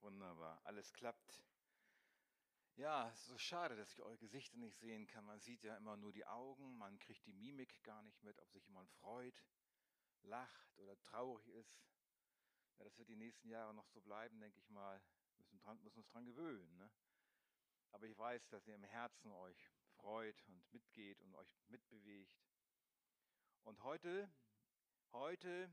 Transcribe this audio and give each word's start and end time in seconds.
Wunderbar, 0.00 0.60
alles 0.64 0.92
klappt. 0.92 1.42
Ja, 2.76 3.08
es 3.10 3.20
ist 3.22 3.26
so 3.26 3.38
schade, 3.38 3.74
dass 3.74 3.92
ich 3.92 4.02
eure 4.02 4.18
Gesichter 4.18 4.56
nicht 4.56 4.78
sehen 4.78 5.08
kann. 5.08 5.24
Man 5.24 5.40
sieht 5.40 5.64
ja 5.64 5.76
immer 5.76 5.96
nur 5.96 6.12
die 6.12 6.24
Augen, 6.24 6.78
man 6.78 6.96
kriegt 7.00 7.26
die 7.26 7.32
Mimik 7.32 7.82
gar 7.82 8.02
nicht 8.02 8.22
mit, 8.22 8.38
ob 8.38 8.50
sich 8.52 8.64
jemand 8.66 8.88
freut, 8.92 9.44
lacht 10.22 10.78
oder 10.78 10.96
traurig 11.00 11.48
ist. 11.48 11.82
Ja, 12.78 12.84
das 12.84 12.96
wird 12.96 13.08
die 13.08 13.16
nächsten 13.16 13.48
Jahre 13.48 13.74
noch 13.74 13.88
so 13.88 14.00
bleiben, 14.00 14.38
denke 14.38 14.60
ich 14.60 14.70
mal. 14.70 15.02
Wir 15.32 15.38
müssen, 15.38 15.58
dran, 15.58 15.82
müssen 15.82 15.98
uns 15.98 16.08
dran 16.08 16.24
gewöhnen. 16.24 16.76
Ne? 16.76 16.88
Aber 17.90 18.06
ich 18.06 18.16
weiß, 18.16 18.48
dass 18.48 18.68
ihr 18.68 18.76
im 18.76 18.84
Herzen 18.84 19.32
euch 19.32 19.70
freut 19.96 20.40
und 20.46 20.72
mitgeht 20.72 21.20
und 21.22 21.34
euch 21.34 21.52
mitbewegt. 21.66 22.38
Und 23.64 23.82
heute, 23.82 24.30
heute 25.12 25.68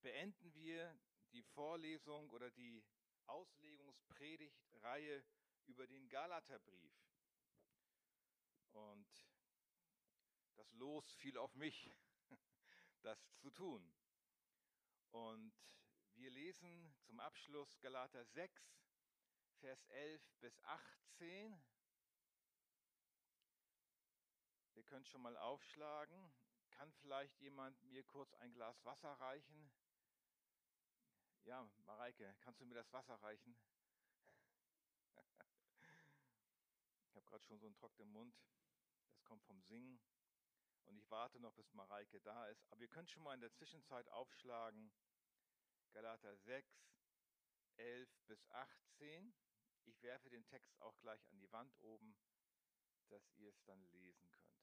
beenden 0.00 0.54
wir 0.54 0.96
die 1.32 1.42
Vorlesung 1.42 2.30
oder 2.30 2.50
die 2.50 2.84
Auslegungspredigtreihe 3.26 5.24
über 5.66 5.86
den 5.86 6.08
Galaterbrief. 6.08 6.92
Und 8.72 9.08
das 10.56 10.72
Los 10.72 11.14
fiel 11.14 11.38
auf 11.38 11.54
mich, 11.54 11.90
das 13.02 13.18
zu 13.36 13.50
tun. 13.50 13.94
Und 15.10 15.54
wir 16.14 16.30
lesen 16.30 16.94
zum 17.02 17.20
Abschluss 17.20 17.80
Galater 17.80 18.24
6, 18.24 18.62
Vers 19.60 19.84
11 19.88 20.22
bis 20.40 20.60
18. 20.64 21.64
Ihr 24.74 24.84
könnt 24.84 25.06
schon 25.08 25.22
mal 25.22 25.36
aufschlagen. 25.36 26.32
Kann 26.70 26.92
vielleicht 26.94 27.38
jemand 27.40 27.80
mir 27.84 28.02
kurz 28.02 28.34
ein 28.34 28.52
Glas 28.52 28.84
Wasser 28.84 29.12
reichen? 29.12 29.70
Ja, 31.44 31.68
Mareike, 31.84 32.34
kannst 32.40 32.60
du 32.62 32.64
mir 32.64 32.74
das 32.74 32.90
Wasser 32.90 33.16
reichen? 33.22 33.54
ich 37.06 37.16
habe 37.16 37.26
gerade 37.26 37.44
schon 37.44 37.58
so 37.58 37.66
einen 37.66 37.74
trockenen 37.74 38.10
Mund. 38.10 38.34
Das 39.12 39.22
kommt 39.24 39.44
vom 39.44 39.60
Singen. 39.60 40.00
Und 40.84 40.96
ich 40.96 41.10
warte 41.10 41.38
noch, 41.40 41.52
bis 41.52 41.70
Mareike 41.74 42.20
da 42.22 42.46
ist. 42.46 42.64
Aber 42.70 42.80
ihr 42.80 42.88
könnt 42.88 43.10
schon 43.10 43.22
mal 43.22 43.34
in 43.34 43.42
der 43.42 43.52
Zwischenzeit 43.52 44.08
aufschlagen. 44.08 44.90
Galater 45.92 46.34
6, 46.34 46.66
11 47.76 48.08
bis 48.26 48.48
18. 48.50 49.34
Ich 49.84 50.02
werfe 50.02 50.30
den 50.30 50.46
Text 50.46 50.80
auch 50.80 50.98
gleich 51.00 51.28
an 51.28 51.38
die 51.40 51.52
Wand 51.52 51.76
oben, 51.82 52.16
dass 53.08 53.30
ihr 53.36 53.50
es 53.50 53.62
dann 53.64 53.84
lesen 53.92 54.30
könnt. 54.30 54.53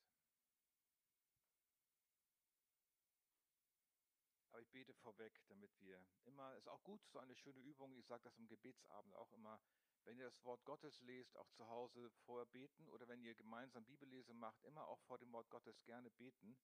Bete 4.72 4.94
vorweg, 4.94 5.34
damit 5.48 5.72
wir 5.80 6.04
immer, 6.24 6.56
ist 6.56 6.68
auch 6.68 6.84
gut, 6.84 7.04
so 7.08 7.20
eine 7.20 7.36
schöne 7.36 7.60
Übung, 7.60 7.96
ich 7.96 8.06
sage 8.08 8.24
das 8.24 8.38
im 8.38 8.48
Gebetsabend 8.48 9.16
auch 9.16 9.32
immer, 9.34 9.60
wenn 10.04 10.18
ihr 10.18 10.26
das 10.26 10.44
Wort 10.44 10.64
Gottes 10.66 11.02
lest, 11.02 11.38
auch 11.38 11.50
zu 11.52 11.68
Hause 11.68 12.10
vorher 12.26 12.46
beten 12.48 12.88
oder 12.90 13.08
wenn 13.08 13.22
ihr 13.22 13.36
gemeinsam 13.36 13.86
Bibellese 13.86 14.34
macht, 14.34 14.64
immer 14.64 14.88
auch 14.88 15.00
vor 15.02 15.18
dem 15.18 15.32
Wort 15.32 15.50
Gottes 15.50 15.84
gerne 15.84 16.10
beten, 16.12 16.58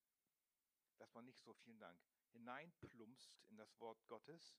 dass 0.97 1.13
man 1.13 1.25
nicht 1.25 1.41
so, 1.43 1.53
vielen 1.53 1.79
Dank, 1.79 1.99
hineinplumpst 2.31 3.37
in 3.49 3.57
das 3.57 3.79
Wort 3.79 4.05
Gottes, 4.07 4.57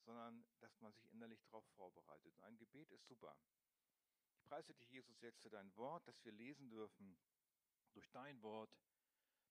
sondern 0.00 0.44
dass 0.58 0.80
man 0.80 0.92
sich 0.92 1.12
innerlich 1.12 1.40
darauf 1.44 1.64
vorbereitet. 1.76 2.34
Und 2.36 2.44
ein 2.44 2.58
Gebet 2.58 2.90
ist 2.90 3.06
super. 3.06 3.36
Ich 4.34 4.42
preise 4.44 4.74
dich, 4.74 4.90
Jesus, 4.90 5.20
jetzt 5.20 5.40
für 5.40 5.50
dein 5.50 5.74
Wort, 5.76 6.06
dass 6.08 6.24
wir 6.24 6.32
lesen 6.32 6.68
dürfen. 6.68 7.16
Durch 7.92 8.10
dein 8.10 8.42
Wort 8.42 8.76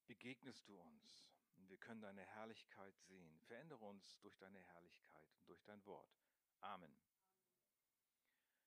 begegnest 0.07 0.67
du 0.67 0.75
uns. 0.75 1.31
Wir 1.72 1.77
können 1.77 2.02
deine 2.02 2.25
Herrlichkeit 2.25 3.00
sehen. 3.00 3.39
Verändere 3.47 3.86
uns 3.86 4.19
durch 4.19 4.36
deine 4.36 4.59
Herrlichkeit 4.59 5.33
und 5.38 5.47
durch 5.47 5.64
dein 5.64 5.83
Wort. 5.86 6.13
Amen. 6.59 6.94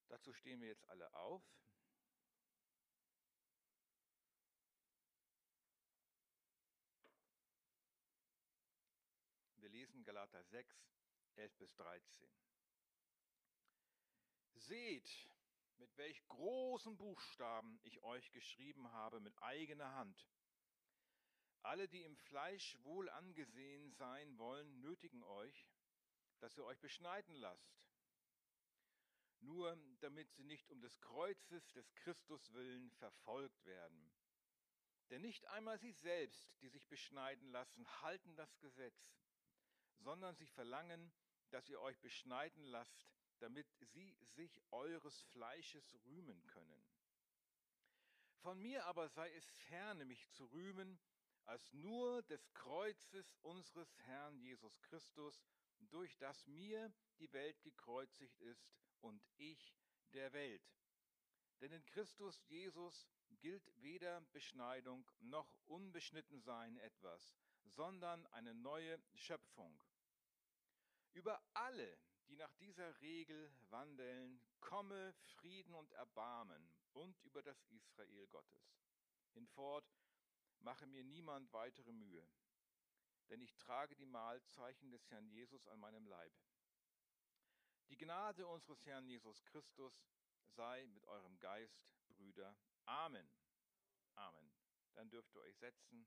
Dazu 0.08 0.32
stehen 0.32 0.58
wir 0.62 0.68
jetzt 0.68 0.88
alle 0.88 1.12
auf. 1.12 1.42
Wir 9.56 9.68
lesen 9.68 10.02
Galater 10.04 10.42
6, 10.42 10.74
11 11.36 11.58
bis 11.58 11.74
13. 11.76 12.26
Seht, 14.54 15.28
mit 15.76 15.94
welch 15.98 16.26
großen 16.28 16.96
Buchstaben 16.96 17.78
ich 17.82 18.02
euch 18.02 18.32
geschrieben 18.32 18.90
habe 18.92 19.20
mit 19.20 19.42
eigener 19.42 19.94
Hand 19.94 20.26
alle, 21.64 21.88
die 21.88 22.02
im 22.02 22.16
Fleisch 22.16 22.78
wohl 22.82 23.08
angesehen 23.08 23.90
sein 23.92 24.38
wollen, 24.38 24.80
nötigen 24.80 25.22
euch, 25.22 25.68
dass 26.40 26.56
ihr 26.56 26.64
euch 26.64 26.78
beschneiden 26.80 27.34
lasst. 27.34 27.84
Nur 29.40 29.76
damit 30.00 30.30
sie 30.32 30.44
nicht 30.44 30.70
um 30.70 30.80
des 30.80 31.00
Kreuzes 31.00 31.72
des 31.72 31.94
Christus 31.94 32.52
willen 32.52 32.90
verfolgt 32.92 33.64
werden. 33.64 34.12
Denn 35.10 35.22
nicht 35.22 35.46
einmal 35.48 35.78
sie 35.78 35.92
selbst, 35.92 36.60
die 36.62 36.68
sich 36.68 36.88
beschneiden 36.88 37.48
lassen, 37.50 37.86
halten 38.02 38.36
das 38.36 38.58
Gesetz, 38.58 39.14
sondern 39.98 40.34
sie 40.36 40.46
verlangen, 40.46 41.12
dass 41.50 41.68
ihr 41.68 41.80
euch 41.80 42.00
beschneiden 42.00 42.64
lasst, 42.64 43.06
damit 43.38 43.70
sie 43.92 44.16
sich 44.34 44.60
eures 44.70 45.22
Fleisches 45.24 45.94
rühmen 46.06 46.44
können. 46.46 46.84
Von 48.38 48.60
mir 48.60 48.84
aber 48.86 49.08
sei 49.08 49.32
es 49.34 49.48
ferne, 49.68 50.04
mich 50.04 50.28
zu 50.30 50.46
rühmen, 50.46 50.98
als 51.44 51.72
nur 51.72 52.22
des 52.22 52.52
Kreuzes 52.54 53.34
unseres 53.42 53.96
Herrn 54.06 54.38
Jesus 54.38 54.80
Christus, 54.82 55.42
durch 55.90 56.16
das 56.18 56.46
mir 56.46 56.92
die 57.18 57.32
Welt 57.32 57.60
gekreuzigt 57.62 58.40
ist 58.40 58.66
und 59.00 59.22
ich 59.36 59.74
der 60.12 60.32
Welt. 60.32 60.62
Denn 61.60 61.72
in 61.72 61.84
Christus 61.86 62.42
Jesus 62.48 63.06
gilt 63.40 63.70
weder 63.82 64.20
Beschneidung 64.32 65.08
noch 65.20 65.54
Unbeschnittensein 65.66 66.76
etwas, 66.78 67.34
sondern 67.64 68.26
eine 68.28 68.54
neue 68.54 69.00
Schöpfung. 69.14 69.82
Über 71.12 71.40
alle, 71.52 71.98
die 72.28 72.36
nach 72.36 72.52
dieser 72.54 73.00
Regel 73.00 73.52
wandeln, 73.70 74.40
komme 74.60 75.14
Frieden 75.36 75.74
und 75.74 75.92
Erbarmen 75.92 76.70
und 76.92 77.20
über 77.20 77.42
das 77.42 77.62
Israel 77.70 78.26
Gottes. 78.28 78.74
Hinfort 79.32 79.84
mache 80.64 80.86
mir 80.86 81.04
niemand 81.04 81.52
weitere 81.52 81.92
Mühe, 81.92 82.26
denn 83.28 83.40
ich 83.40 83.54
trage 83.56 83.94
die 83.94 84.06
Mahlzeichen 84.06 84.90
des 84.90 85.08
Herrn 85.10 85.28
Jesus 85.28 85.66
an 85.68 85.78
meinem 85.78 86.06
Leib. 86.06 86.32
Die 87.90 87.98
Gnade 87.98 88.46
unseres 88.46 88.84
Herrn 88.86 89.06
Jesus 89.06 89.44
Christus 89.44 89.94
sei 90.46 90.86
mit 90.86 91.04
eurem 91.06 91.38
Geist, 91.38 91.86
Brüder. 92.08 92.56
Amen. 92.86 93.28
Amen. 94.14 94.52
Dann 94.94 95.10
dürft 95.10 95.34
ihr 95.34 95.40
euch 95.42 95.56
setzen. 95.58 96.06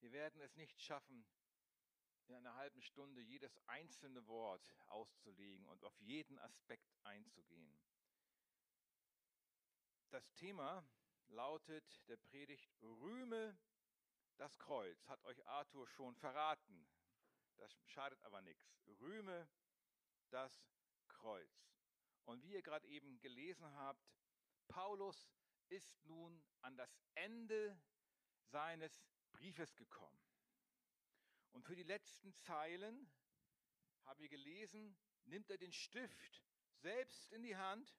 Wir 0.00 0.12
werden 0.12 0.40
es 0.42 0.56
nicht 0.56 0.80
schaffen, 0.80 1.24
in 2.26 2.34
einer 2.34 2.54
halben 2.54 2.82
Stunde 2.82 3.20
jedes 3.22 3.58
einzelne 3.66 4.26
Wort 4.26 4.74
auszulegen 4.88 5.66
und 5.66 5.84
auf 5.84 5.98
jeden 6.00 6.38
Aspekt 6.38 6.94
einzugehen. 7.04 7.78
Das 10.10 10.32
Thema 10.34 10.86
lautet 11.28 12.08
der 12.08 12.16
Predigt, 12.16 12.70
rühme 12.82 13.56
das 14.36 14.58
Kreuz. 14.58 15.06
Hat 15.08 15.24
euch 15.24 15.44
Arthur 15.46 15.86
schon 15.86 16.14
verraten. 16.16 16.86
Das 17.56 17.72
schadet 17.86 18.20
aber 18.22 18.42
nichts. 18.42 18.80
Rühme 19.00 19.48
das 20.30 20.66
Kreuz. 21.08 21.70
Und 22.24 22.42
wie 22.42 22.52
ihr 22.52 22.62
gerade 22.62 22.86
eben 22.88 23.20
gelesen 23.20 23.66
habt, 23.76 24.12
Paulus 24.68 25.30
ist 25.68 26.04
nun 26.04 26.42
an 26.62 26.76
das 26.76 26.98
Ende 27.14 27.80
seines 28.46 29.06
Briefes 29.32 29.76
gekommen. 29.76 30.20
Und 31.52 31.64
für 31.64 31.76
die 31.76 31.82
letzten 31.82 32.32
Zeilen 32.34 33.10
haben 34.04 34.20
wir 34.20 34.28
gelesen, 34.28 34.96
nimmt 35.24 35.50
er 35.50 35.58
den 35.58 35.72
Stift 35.72 36.42
selbst 36.72 37.32
in 37.32 37.42
die 37.42 37.56
Hand 37.56 37.96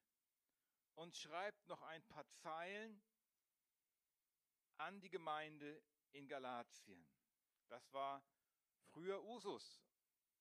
und 0.95 1.15
schreibt 1.15 1.67
noch 1.67 1.81
ein 1.83 2.03
paar 2.03 2.27
Zeilen 2.27 3.01
an 4.77 4.99
die 5.01 5.09
Gemeinde 5.09 5.81
in 6.11 6.27
Galatien. 6.27 7.07
Das 7.67 7.91
war 7.93 8.23
früher 8.91 9.23
Usus, 9.23 9.81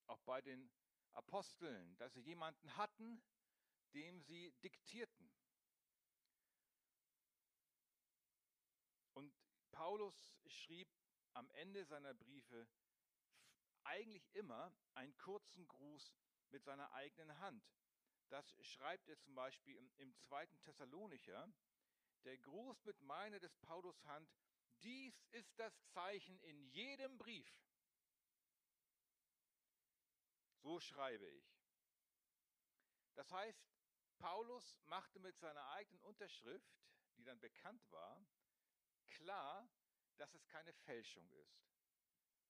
auch 0.07 0.21
bei 0.21 0.41
den 0.41 0.71
Aposteln, 1.13 1.97
dass 1.97 2.13
sie 2.15 2.21
jemanden 2.21 2.77
hatten, 2.77 3.23
dem 3.95 4.21
sie 4.21 4.53
diktierten. 4.63 5.33
Und 9.15 9.33
Paulus 9.71 10.35
schrieb 10.47 10.89
am 11.35 11.49
Ende 11.51 11.85
seiner 11.85 12.15
Briefe 12.15 12.69
eigentlich 13.85 14.35
immer 14.35 14.75
einen 14.95 15.17
kurzen 15.19 15.67
Gruß 15.69 16.15
mit 16.51 16.65
seiner 16.65 16.93
eigenen 16.93 17.39
Hand. 17.39 17.65
Das 18.29 18.57
schreibt 18.63 19.09
er 19.09 19.19
zum 19.19 19.35
Beispiel 19.35 19.77
im, 19.77 19.91
im 19.97 20.17
zweiten 20.17 20.59
Thessalonicher, 20.63 21.53
der 22.25 22.39
Gruß 22.39 22.85
mit 22.85 23.01
meine 23.03 23.39
des 23.41 23.55
Paulus 23.59 24.05
Hand, 24.07 24.31
dies 24.83 25.15
ist 25.31 25.59
das 25.59 25.73
Zeichen 25.93 26.39
in 26.41 26.61
jedem 26.69 27.17
Brief. 27.19 27.51
So 30.63 30.81
schreibe 30.81 31.27
ich. 31.27 31.45
Das 33.15 33.31
heißt, 33.31 33.63
Paulus 34.19 34.81
machte 34.87 35.19
mit 35.21 35.39
seiner 35.39 35.69
eigenen 35.71 36.03
Unterschrift, 36.03 36.73
die 37.17 37.25
dann 37.25 37.41
bekannt 37.41 37.83
war, 37.91 38.25
klar, 39.07 39.69
dass 40.17 40.33
es 40.35 40.47
keine 40.47 40.73
Fälschung 40.73 41.29
ist, 41.31 41.69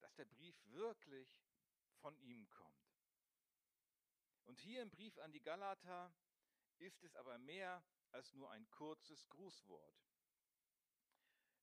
dass 0.00 0.14
der 0.14 0.24
Brief 0.26 0.56
wirklich 0.66 1.44
von 2.00 2.16
ihm 2.18 2.48
kommt. 2.50 2.74
Und 4.44 4.60
hier 4.60 4.82
im 4.82 4.90
Brief 4.90 5.18
an 5.18 5.32
die 5.32 5.42
Galater 5.42 6.14
ist 6.78 7.02
es 7.02 7.16
aber 7.16 7.38
mehr 7.38 7.82
als 8.14 8.32
nur 8.34 8.50
ein 8.52 8.68
kurzes 8.70 9.28
Grußwort. 9.28 9.94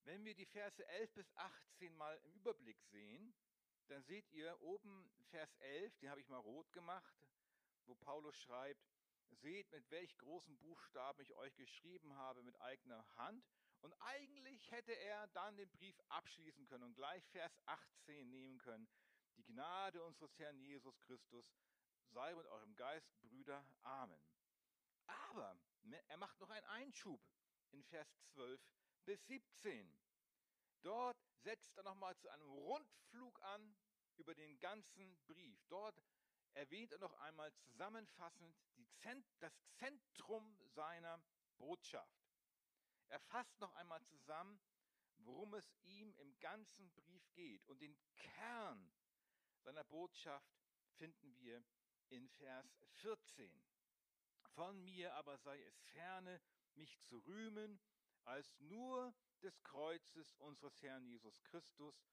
Wenn 0.03 0.25
wir 0.25 0.35
die 0.35 0.45
Verse 0.45 0.85
11 0.85 1.13
bis 1.13 1.31
18 1.35 1.95
mal 1.95 2.17
im 2.25 2.33
Überblick 2.33 2.81
sehen, 2.91 3.33
dann 3.87 4.03
seht 4.03 4.29
ihr 4.31 4.59
oben 4.61 5.09
Vers 5.29 5.55
11, 5.59 5.97
den 5.99 6.09
habe 6.09 6.19
ich 6.19 6.27
mal 6.27 6.37
rot 6.37 6.71
gemacht, 6.73 7.15
wo 7.85 7.95
Paulus 7.95 8.37
schreibt, 8.37 8.85
seht, 9.29 9.71
mit 9.71 9.89
welch 9.91 10.17
großen 10.17 10.57
Buchstaben 10.59 11.21
ich 11.21 11.33
euch 11.35 11.55
geschrieben 11.55 12.15
habe 12.15 12.43
mit 12.43 12.59
eigener 12.59 13.05
Hand. 13.15 13.45
Und 13.81 13.93
eigentlich 14.01 14.69
hätte 14.71 14.93
er 14.93 15.27
dann 15.27 15.55
den 15.55 15.71
Brief 15.71 15.99
abschließen 16.09 16.67
können 16.67 16.83
und 16.83 16.95
gleich 16.95 17.25
Vers 17.29 17.57
18 17.65 18.29
nehmen 18.29 18.57
können. 18.59 18.87
Die 19.37 19.45
Gnade 19.45 20.03
unseres 20.03 20.37
Herrn 20.37 20.59
Jesus 20.59 20.99
Christus 21.01 21.45
sei 22.09 22.35
mit 22.35 22.45
eurem 22.45 22.75
Geist, 22.75 23.09
Brüder. 23.21 23.65
Amen. 23.83 24.21
Aber 25.07 25.57
er 26.07 26.17
macht 26.17 26.39
noch 26.39 26.49
einen 26.49 26.65
Einschub 26.67 27.21
in 27.71 27.83
Vers 27.83 28.07
12 28.33 28.61
bis 29.05 29.25
17. 29.27 29.97
Dort 30.81 31.17
setzt 31.43 31.75
er 31.77 31.83
nochmal 31.83 32.17
zu 32.17 32.29
einem 32.29 32.49
Rundflug 32.49 33.41
an 33.43 33.75
über 34.17 34.33
den 34.35 34.59
ganzen 34.59 35.17
Brief. 35.25 35.63
Dort 35.67 36.01
erwähnt 36.53 36.91
er 36.91 36.99
noch 36.99 37.13
einmal 37.21 37.53
zusammenfassend 37.53 38.55
Zent 39.01 39.25
das 39.39 39.53
Zentrum 39.73 40.57
seiner 40.65 41.21
Botschaft. 41.57 42.21
Er 43.07 43.19
fasst 43.19 43.59
noch 43.59 43.73
einmal 43.75 44.03
zusammen, 44.03 44.59
worum 45.17 45.53
es 45.53 45.75
ihm 45.83 46.13
im 46.15 46.39
ganzen 46.39 46.91
Brief 46.91 47.31
geht. 47.33 47.67
Und 47.67 47.81
den 47.81 47.97
Kern 48.15 48.93
seiner 49.59 49.83
Botschaft 49.83 50.51
finden 50.97 51.35
wir 51.37 51.63
in 52.09 52.27
Vers 52.29 52.83
14. 52.93 53.70
Von 54.53 54.83
mir 54.83 55.13
aber 55.15 55.37
sei 55.37 55.61
es 55.63 55.79
ferne, 55.93 56.41
mich 56.75 56.99
zu 57.01 57.19
rühmen, 57.19 57.79
als 58.25 58.59
nur 58.59 59.13
des 59.41 59.61
Kreuzes 59.63 60.35
unseres 60.35 60.81
Herrn 60.81 61.05
Jesus 61.05 61.41
Christus, 61.43 62.05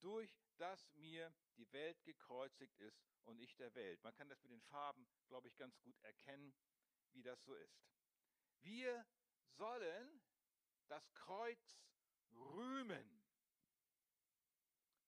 durch 0.00 0.36
das 0.58 0.94
mir 0.94 1.32
die 1.56 1.70
Welt 1.72 2.02
gekreuzigt 2.04 2.78
ist 2.80 3.02
und 3.24 3.38
ich 3.40 3.56
der 3.56 3.74
Welt. 3.74 4.02
Man 4.02 4.14
kann 4.14 4.28
das 4.28 4.42
mit 4.42 4.52
den 4.52 4.62
Farben, 4.62 5.06
glaube 5.26 5.48
ich, 5.48 5.56
ganz 5.56 5.78
gut 5.80 5.98
erkennen, 6.02 6.54
wie 7.12 7.22
das 7.22 7.42
so 7.44 7.54
ist. 7.54 7.82
Wir 8.60 9.06
sollen 9.56 10.22
das 10.88 11.12
Kreuz 11.14 11.80
rühmen. 12.32 13.22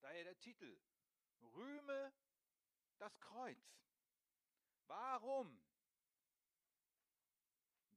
Daher 0.00 0.24
der 0.24 0.38
Titel, 0.38 0.80
Rühme 1.40 2.14
das 2.98 3.18
Kreuz. 3.20 3.84
Warum? 4.86 5.60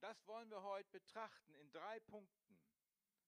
Das 0.02 0.26
wollen 0.26 0.50
wir 0.50 0.64
heute 0.64 0.90
betrachten 0.90 1.54
in 1.54 1.72
drei 1.72 2.00
Punkten. 2.00 2.60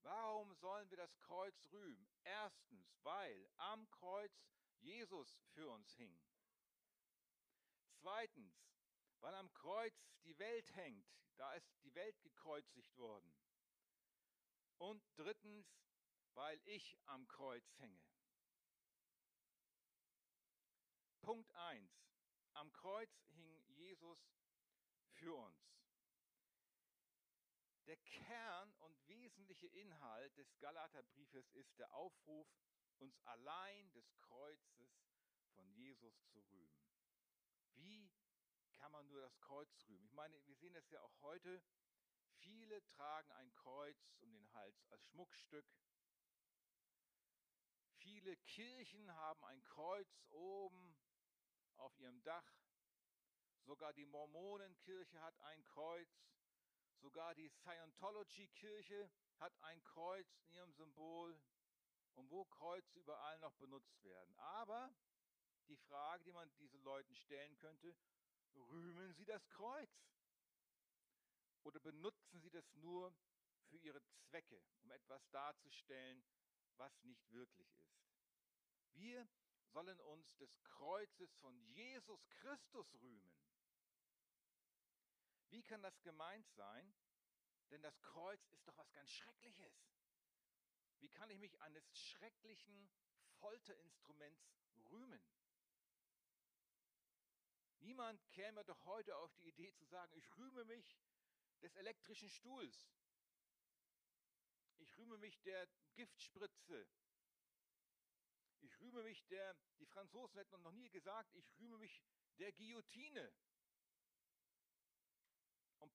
Warum 0.01 0.51
sollen 0.55 0.89
wir 0.89 0.97
das 0.97 1.15
Kreuz 1.19 1.55
rühmen? 1.71 2.09
Erstens, 2.23 2.97
weil 3.03 3.47
am 3.57 3.87
Kreuz 3.91 4.43
Jesus 4.79 5.39
für 5.53 5.69
uns 5.69 5.93
hing. 5.93 6.19
Zweitens, 7.93 8.67
weil 9.19 9.35
am 9.35 9.53
Kreuz 9.53 9.93
die 10.23 10.37
Welt 10.39 10.75
hängt, 10.75 11.07
da 11.37 11.53
ist 11.53 11.71
die 11.83 11.93
Welt 11.93 12.19
gekreuzigt 12.21 12.97
worden. 12.97 13.31
Und 14.79 15.03
drittens, 15.15 15.79
weil 16.33 16.59
ich 16.65 16.97
am 17.05 17.27
Kreuz 17.27 17.77
hänge. 17.77 18.03
Punkt 21.21 21.53
1. 21.53 22.03
Am 22.53 22.73
Kreuz 22.73 23.23
hing 23.35 23.63
Jesus 23.67 24.19
für 25.11 25.35
uns. 25.35 25.72
Der 27.93 28.01
Kern 28.05 28.73
und 28.79 29.07
wesentliche 29.07 29.67
Inhalt 29.67 30.35
des 30.35 30.57
Galaterbriefes 30.57 31.51
ist 31.51 31.77
der 31.77 31.93
Aufruf, 31.93 32.47
uns 32.97 33.15
allein 33.25 33.91
des 33.91 34.11
Kreuzes 34.17 35.05
von 35.53 35.69
Jesus 35.69 36.25
zu 36.25 36.39
rühmen. 36.39 36.89
Wie 37.75 38.11
kann 38.71 38.91
man 38.91 39.07
nur 39.09 39.21
das 39.21 39.39
Kreuz 39.41 39.69
rühmen? 39.87 40.03
Ich 40.05 40.13
meine, 40.13 40.43
wir 40.47 40.55
sehen 40.55 40.73
das 40.73 40.89
ja 40.89 41.01
auch 41.01 41.21
heute. 41.21 41.61
Viele 42.39 42.83
tragen 42.83 43.31
ein 43.33 43.53
Kreuz 43.53 44.15
um 44.21 44.33
den 44.33 44.51
Hals 44.53 44.83
als 44.87 45.05
Schmuckstück. 45.09 45.71
Viele 47.97 48.35
Kirchen 48.37 49.13
haben 49.13 49.45
ein 49.45 49.63
Kreuz 49.65 50.19
oben 50.31 50.97
auf 51.75 51.95
ihrem 51.99 52.23
Dach. 52.23 52.55
Sogar 53.59 53.93
die 53.93 54.07
Mormonenkirche 54.07 55.21
hat 55.21 55.39
ein 55.41 55.63
Kreuz. 55.65 56.09
Sogar 57.03 57.35
die 57.35 57.49
Scientology-Kirche 57.49 59.11
hat 59.37 59.53
ein 59.61 59.83
Kreuz 59.83 60.25
in 60.37 60.53
ihrem 60.53 60.71
Symbol 60.71 61.37
und 62.13 62.31
wo 62.31 62.45
Kreuze 62.45 62.97
überall 62.97 63.37
noch 63.39 63.53
benutzt 63.55 64.01
werden. 64.05 64.33
Aber 64.37 64.89
die 65.67 65.75
Frage, 65.75 66.23
die 66.23 66.31
man 66.31 66.49
diesen 66.55 66.81
Leuten 66.81 67.13
stellen 67.13 67.57
könnte, 67.57 67.93
rühmen 68.55 69.11
sie 69.11 69.25
das 69.25 69.45
Kreuz? 69.49 69.91
Oder 71.63 71.81
benutzen 71.81 72.39
sie 72.39 72.49
das 72.49 72.73
nur 72.75 73.13
für 73.67 73.77
ihre 73.79 74.01
Zwecke, 74.05 74.63
um 74.79 74.89
etwas 74.91 75.29
darzustellen, 75.31 76.23
was 76.77 77.03
nicht 77.03 77.29
wirklich 77.33 77.69
ist? 77.79 78.07
Wir 78.93 79.27
sollen 79.73 79.99
uns 79.99 80.37
des 80.37 80.63
Kreuzes 80.63 81.35
von 81.35 81.53
Jesus 81.65 82.25
Christus 82.29 82.95
rühmen. 83.01 83.42
Wie 85.53 85.61
kann 85.61 85.83
das 85.83 86.01
gemeint 86.01 86.49
sein? 86.55 86.95
Denn 87.69 87.83
das 87.83 88.01
Kreuz 88.01 88.43
ist 88.47 88.67
doch 88.67 88.75
was 88.75 88.91
ganz 88.91 89.07
Schreckliches. 89.11 89.71
Wie 90.97 91.09
kann 91.09 91.29
ich 91.29 91.37
mich 91.37 91.61
eines 91.61 91.95
schrecklichen 91.95 92.89
Folterinstruments 93.39 94.51
rühmen? 94.89 95.23
Niemand 97.81 98.27
käme 98.31 98.65
doch 98.65 98.83
heute 98.85 99.15
auf 99.15 99.31
die 99.35 99.47
Idee 99.47 99.71
zu 99.75 99.85
sagen, 99.85 100.11
ich 100.15 100.37
rühme 100.37 100.65
mich 100.65 100.99
des 101.61 101.75
elektrischen 101.75 102.29
Stuhls. 102.31 102.89
Ich 104.79 104.97
rühme 104.97 105.19
mich 105.19 105.39
der 105.43 105.67
Giftspritze. 105.93 106.87
Ich 108.61 108.79
rühme 108.79 109.03
mich 109.03 109.23
der, 109.27 109.55
die 109.77 109.85
Franzosen 109.85 110.39
hätten 110.39 110.59
noch 110.63 110.71
nie 110.71 110.89
gesagt, 110.89 111.35
ich 111.35 111.59
rühme 111.59 111.77
mich 111.77 112.01
der 112.39 112.51
Guillotine. 112.53 113.31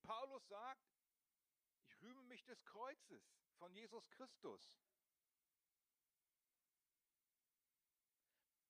Paulus 0.09 0.47
sagt, 0.47 0.89
ich 1.83 2.01
rühme 2.01 2.23
mich 2.23 2.43
des 2.43 2.65
Kreuzes 2.65 3.21
von 3.59 3.71
Jesus 3.75 4.09
Christus. 4.09 4.81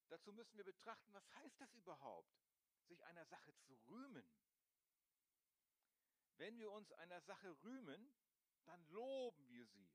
Dazu 0.09 0.33
müssen 0.33 0.57
wir 0.57 0.65
betrachten, 0.65 1.13
was 1.13 1.33
heißt 1.35 1.61
das 1.61 1.73
überhaupt, 1.75 2.37
sich 2.89 3.05
einer 3.05 3.23
Sache 3.23 3.55
zu 3.55 3.73
rühmen. 3.87 4.29
Wenn 6.35 6.59
wir 6.59 6.71
uns 6.73 6.91
einer 6.91 7.21
Sache 7.21 7.55
rühmen, 7.63 8.13
dann 8.65 8.85
loben 8.87 9.47
wir 9.47 9.65
sie 9.65 9.89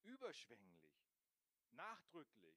überschwänglich, 0.00 1.12
nachdrücklich. 1.72 2.56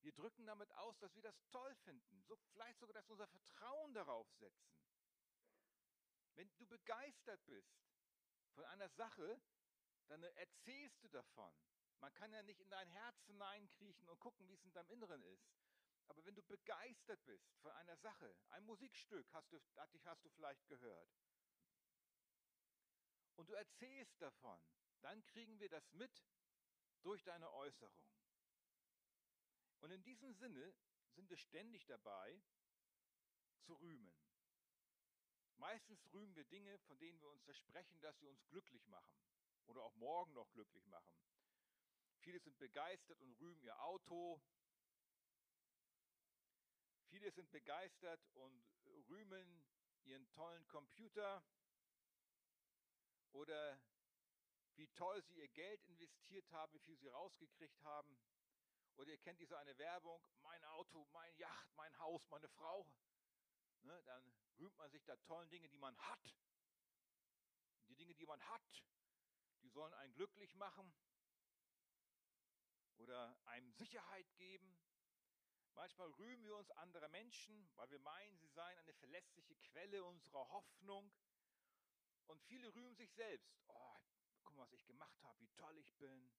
Wir 0.00 0.12
drücken 0.12 0.44
damit 0.44 0.72
aus, 0.72 0.98
dass 0.98 1.14
wir 1.14 1.22
das 1.22 1.40
toll 1.50 1.76
finden, 1.84 2.20
so 2.24 2.34
vielleicht 2.50 2.80
sogar, 2.80 2.94
dass 2.94 3.06
wir 3.06 3.12
unser 3.12 3.28
Vertrauen 3.28 3.94
darauf 3.94 4.28
setzen. 4.32 4.87
Wenn 6.38 6.48
du 6.56 6.66
begeistert 6.66 7.44
bist 7.46 7.82
von 8.54 8.64
einer 8.66 8.88
Sache, 8.90 9.40
dann 10.06 10.22
erzählst 10.22 11.02
du 11.02 11.08
davon. 11.08 11.52
Man 11.98 12.14
kann 12.14 12.32
ja 12.32 12.42
nicht 12.44 12.60
in 12.60 12.70
dein 12.70 12.88
Herz 12.90 13.20
hineinkriechen 13.26 14.08
und 14.08 14.20
gucken, 14.20 14.46
wie 14.46 14.54
es 14.54 14.64
in 14.64 14.72
deinem 14.72 14.88
Inneren 14.90 15.20
ist. 15.24 15.50
Aber 16.06 16.24
wenn 16.24 16.36
du 16.36 16.42
begeistert 16.44 17.24
bist 17.24 17.56
von 17.56 17.72
einer 17.72 17.96
Sache, 17.96 18.36
ein 18.50 18.64
Musikstück 18.66 19.26
hast 19.32 19.52
du, 19.52 19.60
hast 20.04 20.24
du 20.24 20.28
vielleicht 20.30 20.64
gehört, 20.68 21.10
und 23.34 23.48
du 23.48 23.54
erzählst 23.54 24.22
davon, 24.22 24.60
dann 25.00 25.24
kriegen 25.26 25.58
wir 25.58 25.68
das 25.68 25.92
mit 25.92 26.24
durch 27.02 27.24
deine 27.24 27.52
Äußerung. 27.52 28.06
Und 29.80 29.90
in 29.90 30.04
diesem 30.04 30.32
Sinne 30.34 30.72
sind 31.16 31.28
wir 31.28 31.36
ständig 31.36 31.84
dabei 31.86 32.40
zu 33.62 33.74
rühmen. 33.74 34.27
Meistens 35.58 36.00
rühmen 36.12 36.34
wir 36.36 36.44
Dinge, 36.44 36.78
von 36.78 36.98
denen 36.98 37.20
wir 37.20 37.28
uns 37.28 37.42
versprechen, 37.42 38.00
dass 38.00 38.18
sie 38.20 38.26
uns 38.26 38.46
glücklich 38.48 38.86
machen 38.86 39.20
oder 39.66 39.82
auch 39.82 39.94
morgen 39.96 40.32
noch 40.32 40.50
glücklich 40.52 40.86
machen. 40.86 41.14
Viele 42.20 42.40
sind 42.40 42.58
begeistert 42.58 43.20
und 43.20 43.38
rühmen 43.40 43.60
ihr 43.62 43.78
Auto. 43.82 44.40
Viele 47.06 47.30
sind 47.32 47.50
begeistert 47.50 48.24
und 48.34 48.64
rühmen 49.08 49.64
ihren 50.04 50.28
tollen 50.30 50.66
Computer 50.68 51.42
oder 53.32 53.80
wie 54.76 54.88
toll 54.88 55.22
sie 55.24 55.34
ihr 55.34 55.48
Geld 55.48 55.84
investiert 55.86 56.50
haben, 56.52 56.72
wie 56.72 56.78
viel 56.78 56.96
sie 56.96 57.08
rausgekriegt 57.08 57.82
haben. 57.82 58.16
Oder 58.96 59.10
ihr 59.10 59.18
kennt 59.18 59.40
diese 59.40 59.58
eine 59.58 59.76
Werbung, 59.78 60.24
mein 60.42 60.64
Auto, 60.66 61.06
mein 61.12 61.34
Yacht, 61.36 61.74
mein 61.76 61.96
Haus, 61.98 62.28
meine 62.30 62.48
Frau. 62.48 62.86
Ne, 63.82 64.02
dann 64.04 64.34
rühmt 64.58 64.76
man 64.76 64.90
sich 64.90 65.04
der 65.04 65.20
tollen 65.22 65.48
Dinge, 65.50 65.68
die 65.68 65.78
man 65.78 65.96
hat. 65.98 66.36
Die 67.88 67.94
Dinge, 67.96 68.14
die 68.14 68.26
man 68.26 68.40
hat, 68.48 68.84
die 69.62 69.68
sollen 69.68 69.94
einen 69.94 70.14
glücklich 70.14 70.54
machen 70.56 70.92
oder 72.96 73.36
einem 73.46 73.72
Sicherheit 73.72 74.26
geben. 74.36 74.76
Manchmal 75.74 76.10
rühmen 76.10 76.44
wir 76.44 76.56
uns 76.56 76.70
anderer 76.72 77.08
Menschen, 77.08 77.70
weil 77.76 77.90
wir 77.90 78.00
meinen, 78.00 78.36
sie 78.38 78.48
seien 78.48 78.78
eine 78.78 78.92
verlässliche 78.94 79.54
Quelle 79.56 80.04
unserer 80.04 80.48
Hoffnung. 80.48 81.12
Und 82.26 82.42
viele 82.42 82.74
rühmen 82.74 82.96
sich 82.96 83.12
selbst. 83.12 83.62
Oh, 83.68 83.96
guck 84.42 84.54
mal, 84.56 84.64
was 84.64 84.72
ich 84.72 84.84
gemacht 84.86 85.22
habe, 85.22 85.40
wie 85.40 85.48
toll 85.50 85.78
ich 85.78 85.94
bin. 85.94 86.30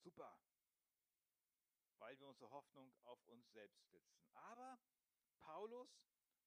Super. 0.00 0.38
Weil 1.98 2.18
wir 2.20 2.28
unsere 2.28 2.50
Hoffnung 2.50 2.94
auf 3.04 3.24
uns 3.26 3.50
selbst 3.52 3.88
setzen. 3.90 4.28
Aber 4.34 4.78
Paulus 5.38 5.88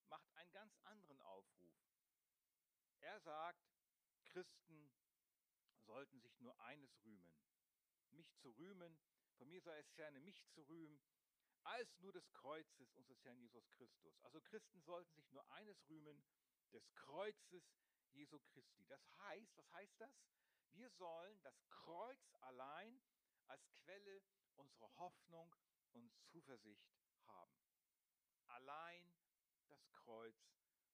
macht 0.09 0.29
einen 0.35 0.51
ganz 0.51 0.77
anderen 0.83 1.21
Aufruf. 1.21 1.75
Er 2.99 3.19
sagt, 3.19 3.65
Christen 4.25 4.91
sollten 5.85 6.19
sich 6.19 6.39
nur 6.39 6.59
eines 6.61 6.91
rühmen. 7.05 7.31
Mich 8.11 8.33
zu 8.37 8.49
rühmen, 8.51 8.99
von 9.37 9.49
mir 9.49 9.61
sei 9.61 9.77
es 9.79 9.89
ferne, 9.91 10.19
mich 10.19 10.45
zu 10.47 10.61
rühmen, 10.63 11.01
als 11.63 11.99
nur 11.99 12.11
des 12.13 12.31
Kreuzes 12.31 12.91
unseres 12.93 13.23
Herrn 13.23 13.39
Jesus 13.39 13.67
Christus. 13.71 14.17
Also 14.21 14.39
Christen 14.41 14.81
sollten 14.81 15.13
sich 15.15 15.31
nur 15.31 15.49
eines 15.51 15.87
rühmen, 15.89 16.23
des 16.71 16.93
Kreuzes 16.95 17.63
Jesu 18.11 18.39
Christi. 18.39 18.85
Das 18.85 19.01
heißt, 19.19 19.57
was 19.57 19.71
heißt 19.73 19.99
das? 19.99 20.11
Wir 20.73 20.89
sollen 20.91 21.41
das 21.41 21.55
Kreuz 21.69 22.35
allein 22.41 23.01
als 23.47 23.67
Quelle 23.83 24.21
unserer 24.55 24.93
Hoffnung 24.97 25.55
und 25.93 26.11
Zuversicht 26.31 26.87
haben. 27.27 27.57
Allein 28.47 29.14
das 29.75 29.93
Kreuz 29.93 30.35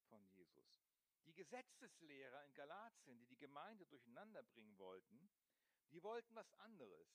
von 0.09 0.25
Jesus. 0.27 0.81
Die 1.25 1.33
Gesetzeslehrer 1.33 2.43
in 2.45 2.53
Galatien, 2.53 3.17
die 3.19 3.27
die 3.27 3.37
Gemeinde 3.37 3.85
durcheinander 3.85 4.43
bringen 4.43 4.77
wollten, 4.77 5.29
die 5.91 6.01
wollten 6.03 6.35
was 6.35 6.51
anderes. 6.59 7.07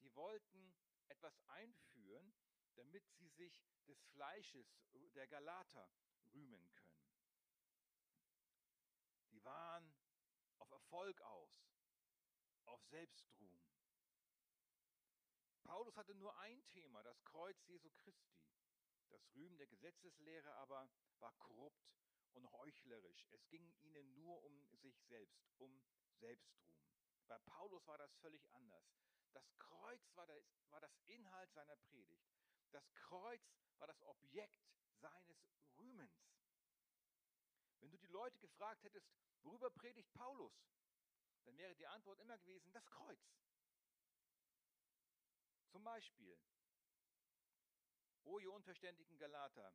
Die 0.00 0.14
wollten 0.14 0.74
etwas 1.08 1.40
einführen, 1.48 2.34
damit 2.74 3.08
sie 3.16 3.28
sich 3.28 3.64
des 3.86 4.00
Fleisches 4.12 4.66
der 5.14 5.26
Galater 5.26 5.90
rühmen 6.32 6.70
können. 6.74 7.02
Die 9.30 9.44
waren 9.44 9.92
auf 10.58 10.70
Erfolg 10.70 11.20
aus, 11.22 11.66
auf 12.66 12.82
Selbstruhm. 12.84 13.60
Paulus 15.64 15.96
hatte 15.96 16.14
nur 16.14 16.36
ein 16.38 16.64
Thema, 16.68 17.02
das 17.02 17.22
Kreuz 17.24 17.60
Jesu 17.66 17.90
Christi. 17.90 18.38
Das 19.10 19.34
Rühmen 19.34 19.56
der 19.58 19.66
Gesetzeslehre 19.66 20.52
aber 20.54 20.88
war 21.18 21.32
korrupt 21.38 21.88
und 22.34 22.50
heuchlerisch. 22.52 23.26
Es 23.30 23.48
ging 23.48 23.72
ihnen 23.82 24.14
nur 24.14 24.42
um 24.44 24.64
sich 24.76 25.00
selbst, 25.04 25.42
um 25.58 25.82
Selbstruhm. 26.20 26.76
Bei 27.26 27.38
Paulus 27.40 27.86
war 27.86 27.98
das 27.98 28.14
völlig 28.16 28.48
anders. 28.52 28.84
Das 29.32 29.44
Kreuz 29.58 30.16
war, 30.16 30.26
das, 30.26 30.44
war 30.70 30.80
das 30.80 30.96
Inhalt 31.06 31.52
seiner 31.52 31.76
Predigt. 31.76 32.26
Das 32.70 32.94
Kreuz 32.94 33.42
war 33.78 33.86
das 33.86 34.02
Objekt 34.02 34.66
seines 35.00 35.38
Rühmens. 35.78 36.28
Wenn 37.80 37.90
du 37.90 37.98
die 37.98 38.06
Leute 38.06 38.38
gefragt 38.38 38.82
hättest, 38.84 39.08
worüber 39.42 39.70
predigt 39.70 40.12
Paulus, 40.14 40.52
dann 41.44 41.56
wäre 41.56 41.74
die 41.76 41.86
Antwort 41.86 42.18
immer 42.20 42.36
gewesen, 42.38 42.72
das 42.72 42.86
Kreuz. 42.90 43.20
Zum 45.70 45.84
Beispiel, 45.84 46.38
O 48.28 48.38
ihr 48.38 48.52
unverständigen 48.52 49.16
Galater, 49.16 49.72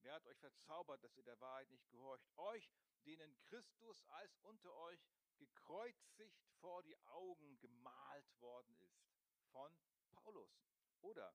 wer 0.00 0.14
hat 0.14 0.26
euch 0.26 0.38
verzaubert, 0.38 1.04
dass 1.04 1.14
ihr 1.18 1.22
der 1.22 1.38
Wahrheit 1.38 1.68
nicht 1.68 1.86
gehorcht? 1.90 2.26
Euch, 2.36 2.72
denen 3.04 3.38
Christus 3.42 4.02
als 4.08 4.38
unter 4.38 4.74
euch 4.74 5.06
gekreuzigt 5.36 6.42
vor 6.60 6.82
die 6.82 6.96
Augen 7.04 7.58
gemalt 7.60 8.40
worden 8.40 8.74
ist 8.78 9.04
von 9.52 9.78
Paulus. 10.12 10.50
Oder 11.02 11.34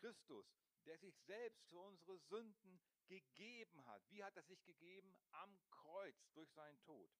Christus, 0.00 0.46
der 0.84 0.98
sich 0.98 1.18
selbst 1.20 1.64
für 1.68 1.78
unsere 1.78 2.18
Sünden 2.18 2.78
gegeben 3.06 3.86
hat. 3.86 4.02
Wie 4.10 4.22
hat 4.22 4.36
er 4.36 4.42
sich 4.42 4.62
gegeben? 4.64 5.16
Am 5.30 5.58
Kreuz 5.70 6.30
durch 6.34 6.50
seinen 6.52 6.80
Tod. 6.82 7.10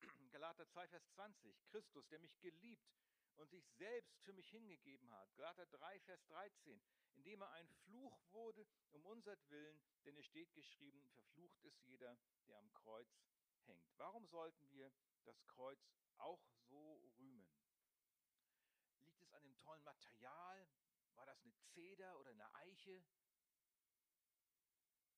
Galater 0.32 0.66
2, 0.66 0.88
Vers 0.88 1.08
20. 1.10 1.64
Christus, 1.66 2.08
der 2.08 2.18
mich 2.18 2.36
geliebt 2.40 2.90
und 3.40 3.50
sich 3.50 3.66
selbst 3.72 4.20
für 4.20 4.34
mich 4.34 4.48
hingegeben 4.50 5.10
hat. 5.14 5.34
Galater 5.34 5.66
3, 5.66 5.98
Vers 6.00 6.26
13. 6.26 6.80
Indem 7.14 7.40
er 7.40 7.50
ein 7.52 7.68
Fluch 7.84 8.20
wurde 8.32 8.66
um 8.92 9.04
unsertwillen, 9.06 9.80
denn 10.04 10.16
es 10.16 10.26
steht 10.26 10.52
geschrieben, 10.52 11.02
verflucht 11.14 11.64
ist 11.64 11.82
jeder, 11.84 12.18
der 12.46 12.58
am 12.58 12.72
Kreuz 12.72 13.08
hängt. 13.64 13.88
Warum 13.96 14.26
sollten 14.26 14.70
wir 14.70 14.92
das 15.24 15.42
Kreuz 15.46 15.80
auch 16.18 16.44
so 16.68 16.96
rühmen? 17.18 17.50
Liegt 19.04 19.22
es 19.22 19.32
an 19.32 19.42
dem 19.42 19.56
tollen 19.58 19.84
Material, 19.84 20.68
war 21.14 21.26
das 21.26 21.42
eine 21.42 21.54
Zeder 21.72 22.18
oder 22.18 22.30
eine 22.30 22.54
Eiche? 22.56 23.02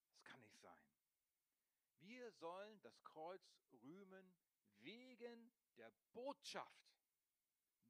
Das 0.07 0.23
kann 0.23 0.41
nicht 0.41 0.59
sein. 0.61 0.87
Wir 1.99 2.31
sollen 2.31 2.81
das 2.81 3.03
Kreuz 3.03 3.41
rühmen 3.81 4.33
wegen 4.79 5.51
der 5.77 5.91
Botschaft, 6.13 6.92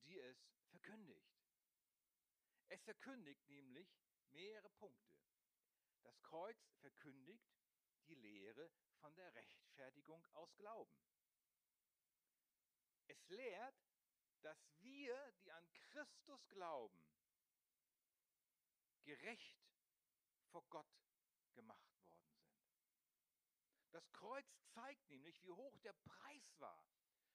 die 0.05 0.19
es 0.19 0.37
verkündigt. 0.69 1.33
Es 2.69 2.81
verkündigt 2.83 3.47
nämlich 3.49 3.87
mehrere 4.31 4.69
Punkte. 4.71 5.13
Das 6.03 6.21
Kreuz 6.21 6.57
verkündigt 6.81 7.53
die 8.07 8.15
Lehre 8.15 8.71
von 8.99 9.15
der 9.15 9.33
Rechtfertigung 9.35 10.25
aus 10.33 10.55
Glauben. 10.55 10.97
Es 13.07 13.27
lehrt, 13.29 13.75
dass 14.41 14.57
wir, 14.79 15.33
die 15.43 15.51
an 15.51 15.73
Christus 15.73 16.47
glauben, 16.49 16.99
gerecht 19.03 19.57
vor 20.51 20.63
Gott 20.69 20.87
gemacht 21.53 21.95
worden 22.01 22.25
sind. 22.31 22.53
Das 23.91 24.11
Kreuz 24.11 24.45
zeigt 24.73 25.09
nämlich, 25.09 25.41
wie 25.43 25.51
hoch 25.51 25.77
der 25.79 25.93
Preis 25.93 26.59
war, 26.59 26.85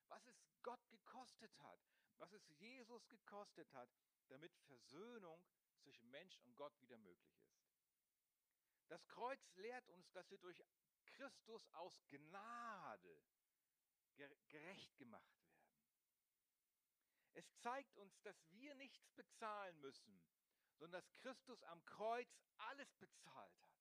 was 0.09 0.27
es 0.27 0.37
Gott 0.63 0.87
gekostet 0.89 1.57
hat, 1.61 1.81
was 2.19 2.33
es 2.33 2.49
Jesus 2.59 3.09
gekostet 3.09 3.73
hat, 3.75 3.91
damit 4.29 4.55
Versöhnung 4.67 5.43
zwischen 5.79 6.11
Mensch 6.11 6.39
und 6.41 6.57
Gott 6.57 6.79
wieder 6.81 6.99
möglich 6.99 7.41
ist. 7.43 7.69
Das 8.89 9.07
Kreuz 9.09 9.41
lehrt 9.57 9.89
uns, 9.91 10.11
dass 10.13 10.31
wir 10.31 10.39
durch 10.39 10.63
Christus 11.07 11.67
aus 11.73 11.95
Gnade 12.09 13.23
gerecht 14.49 14.97
gemacht 14.97 15.39
werden. 15.39 15.49
Es 17.35 17.57
zeigt 17.59 17.97
uns, 17.99 18.21
dass 18.23 18.37
wir 18.51 18.75
nichts 18.75 19.11
bezahlen 19.13 19.81
müssen, 19.81 20.21
sondern 20.79 21.03
dass 21.03 21.15
Christus 21.17 21.63
am 21.65 21.85
Kreuz 21.85 22.29
alles 22.57 22.93
bezahlt 22.95 23.63
hat. 23.63 23.73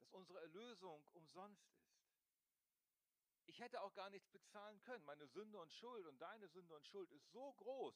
Dass 0.00 0.10
unsere 0.10 0.40
Erlösung 0.40 1.06
umsonst 1.12 1.68
ist. 1.70 1.87
Ich 3.48 3.60
hätte 3.60 3.80
auch 3.80 3.92
gar 3.94 4.10
nichts 4.10 4.28
bezahlen 4.28 4.80
können. 4.82 5.04
Meine 5.04 5.26
Sünde 5.26 5.58
und 5.58 5.72
Schuld 5.72 6.06
und 6.06 6.18
deine 6.20 6.48
Sünde 6.48 6.74
und 6.74 6.86
Schuld 6.86 7.10
ist 7.10 7.30
so 7.32 7.52
groß. 7.54 7.94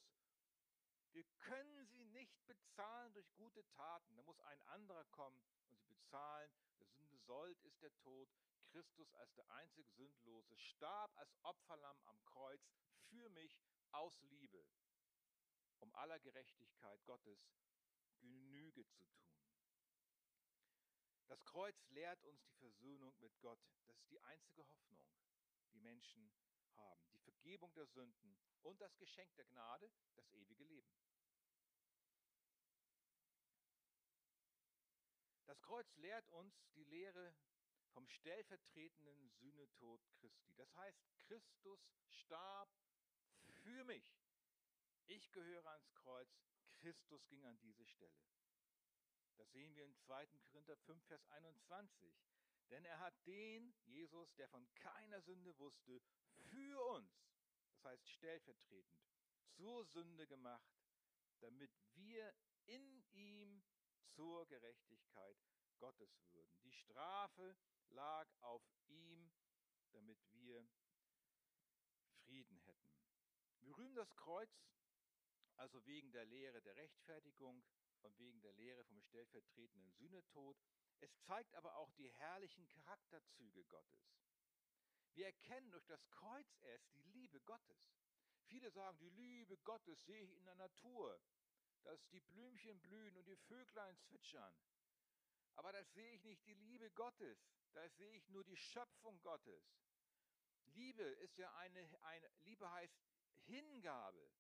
Wir 1.13 1.25
können 1.41 1.87
sie 1.87 2.05
nicht 2.07 2.45
bezahlen 2.47 3.13
durch 3.13 3.33
gute 3.35 3.65
Taten. 3.69 4.17
Da 4.17 4.23
muss 4.23 4.41
ein 4.41 4.63
anderer 4.65 5.05
kommen 5.07 5.41
und 5.69 5.79
sie 5.79 5.87
bezahlen. 5.87 6.51
Der 6.81 6.89
Sünde 6.89 7.19
Sold 7.19 7.61
ist 7.63 7.81
der 7.83 7.95
Tod. 7.99 8.29
Christus 8.71 9.15
als 9.17 9.35
der 9.35 9.49
einzige 9.51 9.91
Sündlose 9.91 10.57
starb 10.57 11.15
als 11.19 11.37
Opferlamm 11.43 12.01
am 12.07 12.25
Kreuz 12.25 12.73
für 13.11 13.29
mich 13.29 13.61
aus 13.91 14.19
Liebe 14.23 14.65
um 15.83 15.95
aller 15.97 16.19
Gerechtigkeit 16.21 17.05
Gottes 17.05 17.39
Genüge 18.21 18.87
zu 18.87 19.05
tun. 19.05 19.37
Das 21.27 21.45
Kreuz 21.45 21.77
lehrt 21.89 22.23
uns 22.25 22.43
die 22.45 22.55
Versöhnung 22.55 23.15
mit 23.21 23.39
Gott. 23.41 23.59
Das 23.87 23.97
ist 23.99 24.11
die 24.11 24.21
einzige 24.21 24.63
Hoffnung, 24.65 25.03
die 25.73 25.81
Menschen 25.81 26.33
haben. 26.77 27.09
Die 27.13 27.19
Vergebung 27.19 27.73
der 27.75 27.87
Sünden 27.87 28.37
und 28.63 28.81
das 28.81 28.97
Geschenk 28.99 29.35
der 29.37 29.45
Gnade, 29.47 29.91
das 30.15 30.31
ewige 30.33 30.65
Leben. 30.65 30.93
Das 35.47 35.61
Kreuz 35.61 35.97
lehrt 35.97 36.29
uns 36.31 36.55
die 36.75 36.85
Lehre 36.85 37.35
vom 37.93 38.09
stellvertretenden 38.09 39.29
Sühnetod 39.31 40.01
Christi. 40.15 40.55
Das 40.55 40.75
heißt, 40.77 40.99
Christus 41.27 41.81
starb 42.09 42.71
für 43.63 43.85
mich. 43.85 44.17
Ich 45.07 45.31
gehöre 45.33 45.69
ans 45.69 45.93
Kreuz, 45.95 46.31
Christus 46.77 47.29
ging 47.29 47.45
an 47.45 47.59
diese 47.61 47.85
Stelle. 47.85 48.25
Das 49.37 49.51
sehen 49.53 49.75
wir 49.75 49.85
in 49.85 49.95
2. 49.95 50.27
Korinther 50.51 50.77
5, 50.77 51.05
Vers 51.05 51.27
21. 51.27 52.15
Denn 52.73 52.85
er 52.87 52.99
hat 53.01 53.15
den, 53.27 53.75
Jesus, 53.85 54.35
der 54.35 54.49
von 54.49 54.67
keiner 54.75 55.21
Sünde 55.21 55.57
wusste, 55.59 56.01
für 56.51 56.83
uns, 56.95 57.13
das 57.69 57.85
heißt 57.85 58.09
stellvertretend, 58.09 59.07
zur 59.51 59.85
Sünde 59.85 60.27
gemacht, 60.27 60.73
damit 61.41 61.71
wir 61.95 62.35
in 62.65 63.05
ihm 63.13 63.63
zur 64.15 64.47
Gerechtigkeit 64.47 65.37
Gottes 65.79 66.19
würden. 66.31 66.59
Die 66.63 66.73
Strafe 66.73 67.55
lag 67.89 68.27
auf 68.41 68.63
ihm, 68.87 69.31
damit 69.91 70.19
wir 70.33 70.67
Frieden 72.25 72.59
hätten. 72.61 72.97
Wir 73.61 73.77
rühmen 73.77 73.95
das 73.95 74.17
Kreuz 74.17 74.51
also 75.57 75.85
wegen 75.87 76.11
der 76.13 76.25
Lehre 76.25 76.63
der 76.63 76.77
Rechtfertigung 76.77 77.63
und 78.01 78.19
wegen 78.19 78.41
der 78.41 78.53
Lehre 78.55 78.85
vom 78.85 79.01
stellvertretenden 79.03 79.93
Sühnetod. 79.93 80.57
Es 81.03 81.21
zeigt 81.23 81.53
aber 81.57 81.75
auch 81.77 81.91
die 81.95 82.09
herrlichen 82.13 82.67
Charakterzüge 82.69 83.65
Gottes. 83.65 84.01
Wir 85.15 85.27
erkennen 85.27 85.71
durch 85.73 85.85
das 85.87 86.09
Kreuz 86.11 86.47
erst 86.63 86.95
die 86.95 87.03
Liebe 87.03 87.41
Gottes. 87.41 87.99
Viele 88.47 88.71
sagen, 88.71 88.97
die 88.99 89.11
Liebe 89.11 89.59
Gottes 89.59 90.05
sehe 90.05 90.23
ich 90.23 90.33
in 90.37 90.45
der 90.45 90.55
Natur, 90.55 91.21
dass 91.83 92.07
die 92.11 92.21
Blümchen 92.21 92.81
blühen 92.81 93.17
und 93.17 93.27
die 93.27 93.37
Vöglein 93.37 93.99
zwitschern. 93.99 94.55
Aber 95.57 95.73
das 95.73 95.93
sehe 95.93 96.13
ich 96.13 96.23
nicht 96.23 96.47
die 96.47 96.55
Liebe 96.55 96.89
Gottes, 96.93 97.37
das 97.73 97.97
sehe 97.97 98.15
ich 98.15 98.29
nur 98.29 98.45
die 98.45 98.57
Schöpfung 98.57 99.21
Gottes. 99.23 99.75
Liebe 100.67 101.03
ist 101.03 101.37
ja 101.37 101.53
eine, 101.57 101.81
eine 102.03 102.31
Liebe 102.45 102.71
heißt 102.71 102.97
Hingabe. 103.47 104.31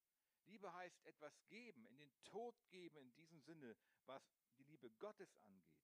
Liebe 0.47 0.73
heißt 0.73 1.03
etwas 1.07 1.35
geben, 1.49 1.85
in 1.87 1.99
den 1.99 2.13
Tod 2.23 2.55
geben, 2.69 2.97
in 2.99 3.13
diesem 3.15 3.41
Sinne, 3.41 3.77
was 4.07 4.23
die 4.59 4.65
Liebe 4.65 4.91
Gottes 4.93 5.35
angeht. 5.43 5.82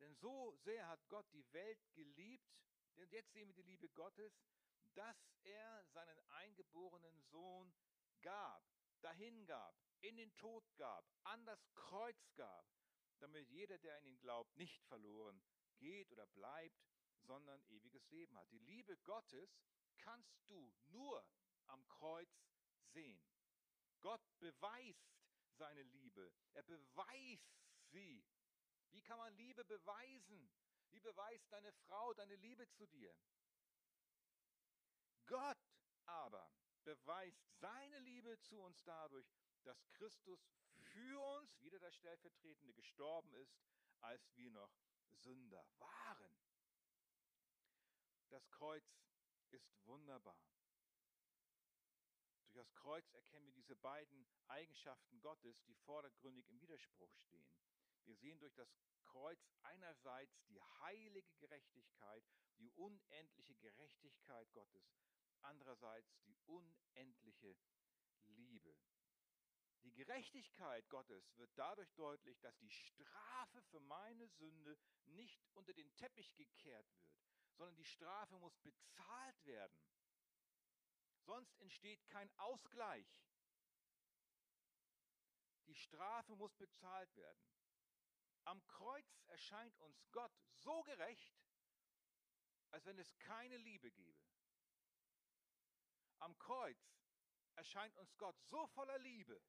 Denn 0.00 0.14
so 0.14 0.52
sehr 0.64 0.86
hat 0.88 1.08
Gott 1.08 1.26
die 1.32 1.52
Welt 1.52 1.78
geliebt, 1.94 2.48
denn 2.96 3.08
jetzt 3.10 3.32
sehen 3.32 3.48
wir 3.48 3.54
die 3.54 3.70
Liebe 3.70 3.88
Gottes, 3.90 4.32
dass 4.94 5.16
er 5.42 5.84
seinen 5.92 6.18
eingeborenen 6.28 7.20
Sohn 7.30 7.72
gab, 8.22 8.62
dahin 9.00 9.44
gab, 9.46 9.74
in 10.00 10.16
den 10.16 10.34
Tod 10.36 10.64
gab, 10.76 11.04
an 11.24 11.44
das 11.44 11.60
Kreuz 11.74 12.34
gab, 12.34 12.66
damit 13.18 13.48
jeder, 13.48 13.78
der 13.78 13.96
an 13.96 14.04
ihn 14.04 14.18
glaubt, 14.18 14.56
nicht 14.56 14.82
verloren 14.84 15.42
geht 15.78 16.10
oder 16.10 16.26
bleibt, 16.26 16.82
sondern 17.20 17.62
ewiges 17.68 18.08
Leben 18.10 18.36
hat. 18.36 18.50
Die 18.50 18.58
Liebe 18.58 18.96
Gottes 18.98 19.50
kannst 19.98 20.38
du 20.48 20.72
nur 20.86 21.26
am 21.66 21.86
Kreuz 21.88 22.30
sehen. 22.92 23.20
Gott 24.00 24.22
beweist 24.38 25.16
seine 25.56 25.82
Liebe. 25.82 26.32
Er 26.52 26.62
beweist 26.62 27.50
sie. 27.90 28.24
Wie 28.90 29.02
kann 29.02 29.18
man 29.18 29.34
Liebe 29.34 29.64
beweisen? 29.64 30.50
Wie 30.90 31.00
beweist 31.00 31.50
deine 31.52 31.72
Frau 31.72 32.14
deine 32.14 32.36
Liebe 32.36 32.68
zu 32.68 32.86
dir? 32.86 33.14
Gott 35.26 35.58
aber 36.06 36.50
beweist 36.84 37.44
seine 37.58 37.98
Liebe 38.00 38.38
zu 38.38 38.60
uns 38.60 38.82
dadurch, 38.84 39.26
dass 39.64 39.88
Christus 39.90 40.40
für 40.76 41.20
uns, 41.20 41.60
wieder 41.60 41.78
das 41.80 41.94
Stellvertretende, 41.96 42.72
gestorben 42.74 43.34
ist, 43.34 43.58
als 44.00 44.34
wir 44.36 44.50
noch 44.50 44.72
Sünder 45.10 45.66
waren. 45.78 46.36
Das 48.28 48.48
Kreuz 48.50 48.84
ist 49.50 49.68
wunderbar. 49.86 50.40
Durch 52.40 52.54
das 52.54 52.74
Kreuz 52.74 53.12
erkennen 53.12 53.46
wir 53.46 53.52
diese 53.52 53.76
beiden 53.76 54.26
Eigenschaften 54.48 55.20
Gottes, 55.20 55.62
die 55.64 55.74
vordergründig 55.74 56.48
im 56.48 56.60
Widerspruch 56.60 57.12
stehen. 57.16 57.65
Wir 58.06 58.16
sehen 58.16 58.38
durch 58.38 58.54
das 58.54 58.72
Kreuz 59.00 59.48
einerseits 59.62 60.44
die 60.46 60.60
heilige 60.80 61.34
Gerechtigkeit, 61.34 62.24
die 62.58 62.70
unendliche 62.70 63.56
Gerechtigkeit 63.56 64.52
Gottes, 64.52 64.96
andererseits 65.42 66.16
die 66.22 66.36
unendliche 66.46 67.56
Liebe. 68.26 68.76
Die 69.82 69.92
Gerechtigkeit 69.92 70.88
Gottes 70.88 71.36
wird 71.36 71.50
dadurch 71.56 71.92
deutlich, 71.94 72.40
dass 72.40 72.56
die 72.58 72.70
Strafe 72.70 73.62
für 73.62 73.80
meine 73.80 74.28
Sünde 74.28 74.76
nicht 75.04 75.46
unter 75.54 75.74
den 75.74 75.94
Teppich 75.96 76.34
gekehrt 76.34 76.92
wird, 76.92 77.12
sondern 77.54 77.76
die 77.76 77.84
Strafe 77.84 78.38
muss 78.38 78.56
bezahlt 78.58 79.46
werden. 79.46 79.78
Sonst 81.24 81.56
entsteht 81.58 82.04
kein 82.08 82.30
Ausgleich. 82.38 83.06
Die 85.66 85.74
Strafe 85.74 86.36
muss 86.36 86.54
bezahlt 86.54 87.14
werden. 87.16 87.55
Am 88.56 88.66
Kreuz 88.68 89.20
erscheint 89.26 89.78
uns 89.80 90.10
Gott 90.12 90.32
so 90.54 90.82
gerecht, 90.84 91.36
als 92.70 92.86
wenn 92.86 92.98
es 92.98 93.18
keine 93.18 93.58
Liebe 93.58 93.90
gäbe. 93.90 94.24
Am 96.20 96.38
Kreuz 96.38 96.78
erscheint 97.56 97.94
uns 97.98 98.16
Gott 98.16 98.40
so 98.44 98.66
voller 98.68 98.98
Liebe, 99.00 99.42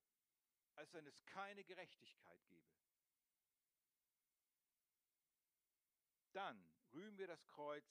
als 0.75 0.91
wenn 0.91 1.07
es 1.07 1.25
keine 1.25 1.63
Gerechtigkeit 1.63 2.45
gäbe. 2.47 2.75
Dann 6.33 6.69
rühmen 6.91 7.17
wir 7.17 7.27
das 7.27 7.47
Kreuz 7.47 7.85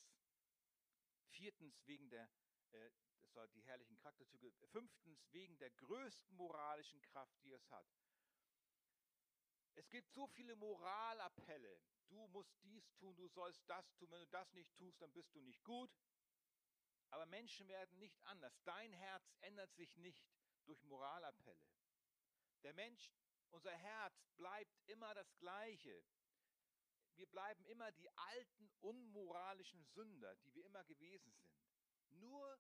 viertens 1.31 1.87
wegen 1.87 2.11
der 2.11 2.29
äh, 2.73 2.91
das 3.21 3.35
war 3.35 3.49
die 3.49 3.63
herrlichen 3.63 3.97
Charakterzüge. 3.97 4.53
Fünftens, 4.71 5.33
wegen 5.33 5.57
der 5.57 5.71
größten 5.71 6.37
moralischen 6.37 7.01
Kraft, 7.01 7.43
die 7.43 7.53
es 7.53 7.71
hat. 7.71 7.87
Es 9.77 9.89
gibt 9.91 10.11
so 10.11 10.27
viele 10.27 10.57
Moralappelle. 10.57 11.81
Du 12.09 12.27
musst 12.29 12.53
dies 12.63 12.93
tun, 12.97 13.15
du 13.17 13.29
sollst 13.29 13.69
das 13.69 13.95
tun. 13.97 14.11
Wenn 14.11 14.21
du 14.21 14.29
das 14.29 14.53
nicht 14.55 14.75
tust, 14.77 15.01
dann 15.01 15.13
bist 15.13 15.35
du 15.35 15.41
nicht 15.43 15.63
gut. 15.65 15.91
Aber 17.11 17.27
Menschen 17.27 17.69
werden 17.69 17.99
nicht 17.99 18.21
anders. 18.25 18.59
Dein 18.65 18.93
Herz 18.93 19.37
ändert 19.41 19.73
sich 19.75 19.97
nicht 19.97 20.27
durch 20.65 20.83
Moralappelle. 20.85 21.65
Der 22.63 22.73
Mensch, 22.73 23.13
unser 23.51 23.73
Herz 23.73 24.27
bleibt 24.37 24.77
immer 24.87 25.15
das 25.15 25.37
Gleiche. 25.37 26.03
Wir 27.15 27.27
bleiben 27.27 27.65
immer 27.67 27.93
die 27.93 28.11
alten, 28.11 28.71
unmoralischen 28.81 29.85
Sünder, 29.85 30.35
die 30.37 30.55
wir 30.55 30.65
immer 30.65 30.85
gewesen 30.85 31.33
sind. 31.33 31.57
Nur 32.11 32.59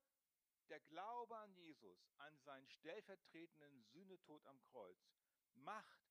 der 0.68 0.80
Glaube 0.80 1.36
an 1.36 1.52
Jesus, 1.54 2.10
an 2.18 2.38
seinen 2.38 2.68
stellvertretenden 2.68 3.82
Sühnetod 3.84 4.46
am 4.46 4.60
Kreuz, 4.64 4.98
macht, 5.52 6.05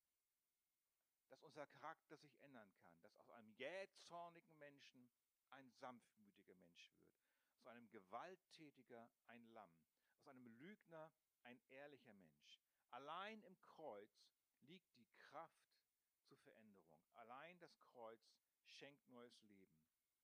dass 1.28 1.42
unser 1.42 1.66
Charakter 1.66 2.16
sich 2.16 2.40
ändern 2.42 2.72
kann, 2.74 3.00
dass 3.00 3.16
aus 3.18 3.30
einem 3.30 3.52
jähzornigen 3.52 4.56
Menschen 4.58 5.08
ein 5.50 5.70
sanftmütiger 5.70 6.54
Mensch 6.54 6.92
wird, 6.94 7.14
aus 7.56 7.66
einem 7.66 7.88
Gewalttätiger 7.90 9.08
ein 9.26 9.46
Lamm, 9.48 9.72
aus 10.16 10.28
einem 10.28 10.46
Lügner 10.46 11.12
ein 11.42 11.60
ehrlicher 11.68 12.14
Mensch. 12.14 12.60
Allein 12.90 13.42
im 13.42 13.58
Kreuz 13.60 14.26
liegt 14.60 14.96
die 14.98 15.08
Kraft 15.18 15.76
zur 16.24 16.38
Veränderung. 16.38 16.98
Allein 17.14 17.58
das 17.58 17.78
Kreuz 17.80 18.20
schenkt 18.64 19.08
neues 19.08 19.40
Leben. 19.42 19.76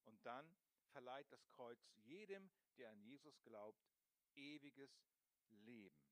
Und 0.05 0.25
dann 0.27 0.57
verleiht 0.91 1.31
das 1.33 1.47
Kreuz 1.49 1.79
jedem, 1.95 2.51
der 2.77 2.91
an 2.91 3.01
Jesus 3.01 3.41
glaubt, 3.43 3.83
ewiges 4.35 4.91
Leben. 5.49 6.03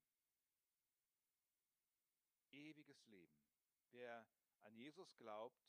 Ewiges 2.50 3.06
Leben. 3.06 3.38
Wer 3.90 4.26
an 4.64 4.74
Jesus 4.76 5.16
glaubt, 5.16 5.62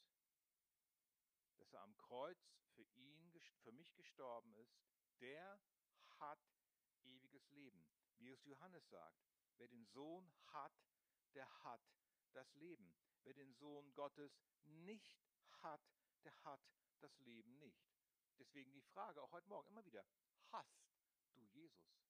dass 1.58 1.74
er 1.74 1.82
am 1.82 1.96
Kreuz 1.98 2.40
für 2.76 2.84
ihn, 2.96 3.32
für 3.64 3.72
mich 3.72 3.94
gestorben 3.96 4.54
ist, 4.56 4.80
der 5.20 5.62
hat 6.20 6.40
ewiges 7.04 7.50
Leben. 7.50 7.88
Wie 8.18 8.30
es 8.30 8.44
Johannes 8.46 8.88
sagt, 8.90 9.24
wer 9.58 9.68
den 9.68 9.86
Sohn 9.86 10.32
hat, 10.48 10.74
der 11.34 11.48
hat 11.64 11.82
das 12.34 12.54
Leben. 12.56 12.94
Wer 13.24 13.34
den 13.34 13.54
Sohn 13.54 13.94
Gottes 13.94 14.42
nicht 14.64 15.20
hat, 15.62 15.82
der 16.24 16.44
hat 16.44 16.62
das 17.00 17.18
Leben 17.20 17.58
nicht. 17.60 17.88
Deswegen 18.40 18.72
die 18.72 18.82
Frage 18.82 19.22
auch 19.22 19.32
heute 19.32 19.48
Morgen 19.48 19.70
immer 19.70 19.86
wieder, 19.86 20.06
hast 20.52 20.82
du 21.36 21.42
Jesus? 21.44 22.02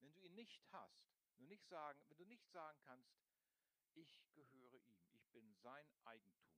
Wenn 0.00 0.14
du 0.14 0.20
ihn 0.20 0.34
nicht 0.34 0.62
hast, 0.72 1.04
du 1.36 1.44
nicht 1.44 1.66
sagen, 1.68 2.02
wenn 2.08 2.18
du 2.18 2.26
nicht 2.26 2.48
sagen 2.50 2.80
kannst, 2.82 3.10
ich 3.94 4.22
gehöre 4.32 4.74
ihm, 4.88 5.06
ich 5.12 5.26
bin 5.30 5.54
sein 5.54 5.86
Eigentum. 6.04 6.54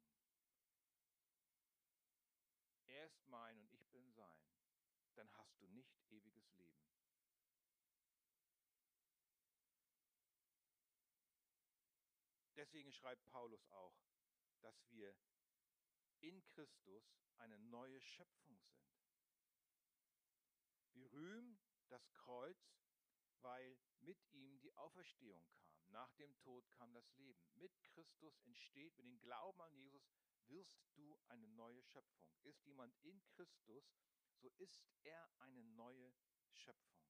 Er 2.86 3.06
ist 3.06 3.26
mein 3.26 3.58
und 3.58 3.72
ich 3.72 3.86
bin 3.88 4.10
sein, 4.12 4.40
dann 5.14 5.30
hast 5.36 5.60
du 5.60 5.66
nicht 5.68 6.00
ewiges 6.10 6.52
Leben. 6.54 6.84
Deswegen 12.56 12.92
schreibt 12.92 13.26
Paulus 13.26 13.66
auch, 13.68 14.00
dass 14.60 14.88
wir 14.90 15.14
in 16.20 16.42
Christus 16.44 17.04
eine 17.38 17.58
neue 17.58 18.00
Schöpfung 18.00 18.58
sind. 18.58 18.86
Wir 20.92 21.12
rühmen 21.12 21.60
das 21.88 22.10
Kreuz 22.14 22.76
weil 23.46 23.78
mit 24.00 24.18
ihm 24.32 24.58
die 24.60 24.76
Auferstehung 24.76 25.44
kam. 25.50 25.75
Nach 25.88 26.12
dem 26.14 26.36
Tod 26.38 26.68
kam 26.72 26.92
das 26.92 27.12
Leben. 27.14 27.40
Mit 27.54 27.72
Christus 27.82 28.38
entsteht, 28.40 28.96
mit 28.96 29.06
dem 29.06 29.20
Glauben 29.20 29.60
an 29.60 29.74
Jesus, 29.74 30.08
wirst 30.46 30.78
du 30.94 31.18
eine 31.28 31.48
neue 31.48 31.82
Schöpfung. 31.82 32.30
Ist 32.42 32.64
jemand 32.64 32.94
in 33.02 33.22
Christus, 33.24 33.84
so 34.36 34.50
ist 34.58 34.86
er 35.02 35.30
eine 35.40 35.62
neue 35.62 36.14
Schöpfung. 36.50 37.06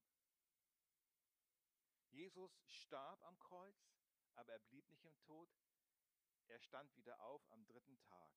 Jesus 2.10 2.62
starb 2.66 3.22
am 3.24 3.38
Kreuz, 3.38 3.76
aber 4.34 4.52
er 4.52 4.58
blieb 4.60 4.88
nicht 4.88 5.04
im 5.04 5.18
Tod. 5.20 5.50
Er 6.46 6.58
stand 6.60 6.94
wieder 6.96 7.20
auf 7.20 7.46
am 7.50 7.66
dritten 7.66 7.98
Tag. 8.00 8.32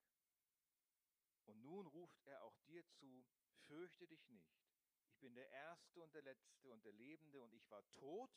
Und 1.45 1.61
nun 1.61 1.87
ruft 1.87 2.21
er 2.25 2.43
auch 2.43 2.57
dir 2.67 2.85
zu, 2.87 3.25
fürchte 3.67 4.07
dich 4.07 4.27
nicht. 4.29 4.59
Ich 5.07 5.17
bin 5.19 5.33
der 5.33 5.49
Erste 5.49 6.01
und 6.01 6.13
der 6.13 6.21
Letzte 6.23 6.71
und 6.71 6.83
der 6.85 6.93
Lebende 6.93 7.41
und 7.41 7.53
ich 7.53 7.69
war 7.69 7.83
tot 7.91 8.31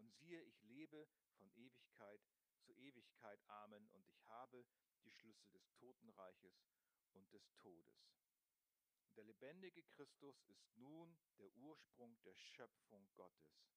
und 0.00 0.12
siehe, 0.14 0.40
ich 0.42 0.62
lebe 0.62 1.06
von 1.36 1.50
Ewigkeit 1.52 2.20
zu 2.60 2.72
Ewigkeit. 2.74 3.40
Amen. 3.48 3.86
Und 3.88 4.06
ich 4.08 4.26
habe 4.28 4.66
die 5.04 5.10
Schlüssel 5.10 5.50
des 5.50 5.72
Totenreiches 5.74 6.64
und 7.12 7.32
des 7.32 7.52
Todes. 7.56 8.10
Der 9.16 9.24
lebendige 9.24 9.82
Christus 9.84 10.40
ist 10.44 10.76
nun 10.76 11.18
der 11.38 11.52
Ursprung 11.56 12.16
der 12.22 12.36
Schöpfung 12.36 13.08
Gottes. 13.14 13.70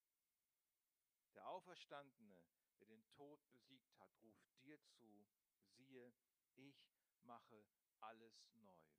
Der 1.33 1.47
Auferstandene, 1.47 2.43
der 2.79 2.87
den 2.87 3.05
Tod 3.09 3.39
besiegt 3.49 3.97
hat, 3.99 4.11
ruft 4.23 4.45
dir 4.61 4.79
zu, 4.85 5.27
siehe, 5.75 6.13
ich 6.55 6.93
mache 7.23 7.65
alles 7.99 8.45
neu. 8.53 8.93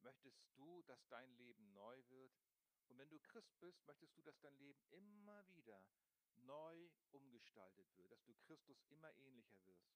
Möchtest 0.00 0.44
du, 0.54 0.82
dass 0.82 1.06
dein 1.08 1.32
Leben 1.36 1.72
neu 1.72 2.02
wird? 2.08 2.32
Und 2.88 2.98
wenn 2.98 3.08
du 3.08 3.18
Christ 3.20 3.58
bist, 3.60 3.84
möchtest 3.86 4.16
du, 4.16 4.22
dass 4.22 4.40
dein 4.40 4.56
Leben 4.56 4.82
immer 4.90 5.46
wieder 5.48 5.82
neu 6.34 6.90
umgestaltet 7.10 7.86
wird, 7.96 8.10
dass 8.10 8.24
du 8.24 8.34
Christus 8.34 8.82
immer 8.88 9.14
ähnlicher 9.16 9.62
wirst? 9.64 9.92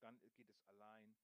Dann 0.00 0.20
geht 0.34 0.48
es 0.48 0.62
allein 0.64 1.16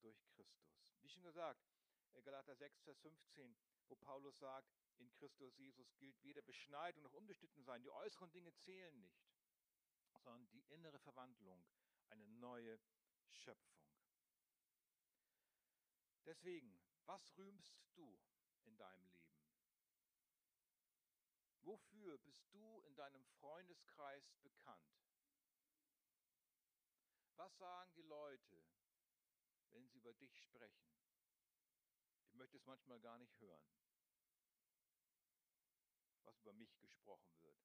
durch 0.00 0.24
Christus. 0.30 0.74
Wie 1.00 1.08
schon 1.08 1.22
gesagt, 1.22 1.64
äh, 2.12 2.22
Galater 2.22 2.54
6, 2.54 2.82
Vers 2.82 2.98
15, 3.00 3.56
wo 3.88 3.96
Paulus 3.96 4.38
sagt, 4.38 4.72
in 4.98 5.10
Christus 5.12 5.56
Jesus 5.56 5.94
gilt 5.96 6.22
weder 6.22 6.42
Beschneidung 6.42 7.02
noch 7.02 7.12
Unbeschnitten 7.12 7.64
sein. 7.64 7.82
Die 7.82 7.90
äußeren 7.90 8.30
Dinge 8.32 8.54
zählen 8.54 8.98
nicht, 9.00 9.22
sondern 10.20 10.48
die 10.50 10.64
innere 10.70 10.98
Verwandlung, 10.98 11.64
eine 12.08 12.26
neue 12.26 12.80
Schöpfung. 13.30 13.82
Deswegen, 16.24 16.78
was 17.06 17.36
rühmst 17.36 17.76
du 17.94 18.20
in 18.64 18.76
deinem 18.76 19.06
Leben? 19.08 19.21
Wofür 21.62 22.18
bist 22.18 22.52
du 22.52 22.80
in 22.82 22.94
deinem 22.94 23.24
Freundeskreis 23.40 24.34
bekannt? 24.42 25.00
Was 27.36 27.56
sagen 27.58 27.94
die 27.94 28.02
Leute, 28.02 28.62
wenn 29.70 29.86
sie 29.86 29.96
über 29.96 30.12
dich 30.12 30.38
sprechen? 30.40 30.92
Ich 32.26 32.34
möchte 32.34 32.56
es 32.56 32.66
manchmal 32.66 33.00
gar 33.00 33.18
nicht 33.18 33.40
hören 33.40 33.72
was 36.24 36.38
über 36.38 36.52
mich 36.52 36.78
gesprochen 36.78 37.42
wird. 37.42 37.60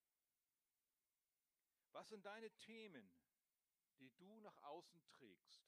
Was 1.92 2.10
sind 2.10 2.26
deine 2.26 2.52
Themen, 2.58 3.10
die 4.00 4.12
du 4.18 4.40
nach 4.42 4.62
außen 4.64 5.04
trägst? 5.08 5.66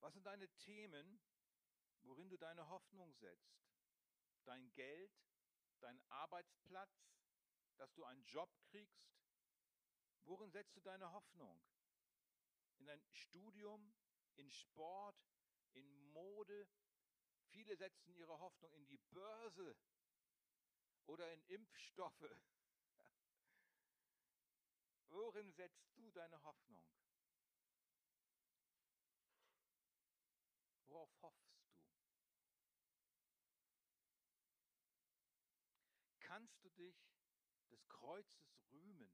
Was 0.00 0.14
sind 0.14 0.24
deine 0.24 0.48
Themen, 0.56 1.20
worin 2.02 2.30
du 2.30 2.38
deine 2.38 2.68
Hoffnung 2.68 3.12
setzt? 3.14 3.68
Dein 4.44 4.72
Geld, 4.72 5.12
dein 5.80 6.00
Arbeitsplatz, 6.08 7.10
dass 7.76 7.92
du 7.94 8.04
einen 8.04 8.24
Job 8.24 8.50
kriegst? 8.70 9.10
Worin 10.24 10.50
setzt 10.50 10.76
du 10.76 10.80
deine 10.80 11.10
Hoffnung? 11.12 11.60
In 12.76 12.86
dein 12.86 13.02
Studium, 13.12 13.92
in 14.36 14.50
Sport, 14.50 15.16
in 15.72 16.12
Mode? 16.12 16.68
Viele 17.48 17.76
setzen 17.76 18.14
ihre 18.14 18.38
Hoffnung 18.38 18.72
in 18.74 18.86
die 18.86 18.98
Börse 18.98 19.76
oder 21.06 21.32
in 21.32 21.42
Impfstoffe. 21.48 22.36
Worin 25.08 25.50
setzt 25.52 25.96
du 25.96 26.10
deine 26.12 26.40
Hoffnung? 26.44 26.86
Kannst 36.40 36.64
du 36.64 36.70
dich 36.70 36.96
des 37.70 37.86
Kreuzes 37.88 38.56
rühmen? 38.72 39.12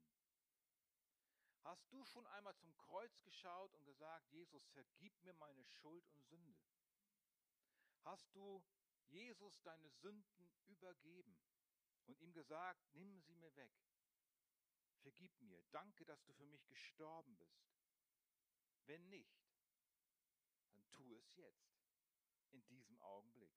Hast 1.64 1.92
du 1.92 2.04
schon 2.04 2.24
einmal 2.26 2.54
zum 2.54 2.76
Kreuz 2.76 3.20
geschaut 3.22 3.74
und 3.74 3.84
gesagt, 3.84 4.30
Jesus, 4.30 4.64
vergib 4.68 5.12
mir 5.24 5.32
meine 5.34 5.64
Schuld 5.64 6.08
und 6.10 6.22
Sünde? 6.22 6.56
Hast 8.04 8.32
du 8.32 8.62
Jesus 9.08 9.60
deine 9.62 9.90
Sünden 9.90 10.52
übergeben? 10.66 11.36
und 12.06 12.20
ihm 12.20 12.32
gesagt, 12.32 12.80
nimm 12.94 13.20
sie 13.20 13.34
mir 13.34 13.54
weg. 13.56 13.72
Vergib 15.02 15.40
mir, 15.40 15.60
danke, 15.72 16.04
dass 16.04 16.22
du 16.24 16.32
für 16.32 16.46
mich 16.46 16.64
gestorben 16.68 17.36
bist. 17.36 17.66
Wenn 18.84 19.08
nicht, 19.08 19.44
dann 20.70 20.88
tu 20.92 21.16
es 21.16 21.34
jetzt, 21.34 21.74
in 22.52 22.64
diesem 22.66 22.96
Augenblick. 23.00 23.50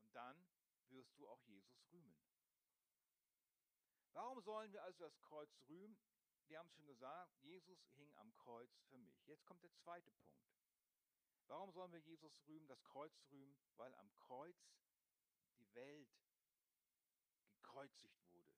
Und 0.00 0.12
dann 0.16 0.48
wirst 0.88 1.16
du 1.18 1.28
auch 1.28 1.40
Jesus 1.44 1.92
rühmen. 1.92 2.25
Warum 4.16 4.40
sollen 4.40 4.72
wir 4.72 4.82
also 4.82 5.04
das 5.04 5.20
Kreuz 5.20 5.50
rühmen? 5.68 5.94
Wir 6.46 6.58
haben 6.58 6.68
es 6.68 6.72
schon 6.72 6.86
gesagt, 6.86 7.38
Jesus 7.42 7.86
hing 7.96 8.10
am 8.14 8.34
Kreuz 8.38 8.74
für 8.88 8.96
mich. 8.96 9.26
Jetzt 9.26 9.44
kommt 9.44 9.62
der 9.62 9.74
zweite 9.74 10.10
Punkt. 10.10 10.42
Warum 11.48 11.70
sollen 11.70 11.92
wir 11.92 12.00
Jesus 12.00 12.40
rühmen, 12.48 12.66
das 12.66 12.82
Kreuz 12.82 13.12
rühmen? 13.30 13.54
Weil 13.76 13.94
am 13.96 14.10
Kreuz 14.16 14.56
die 15.58 15.74
Welt 15.74 16.08
gekreuzigt 17.50 18.18
wurde. 18.32 18.56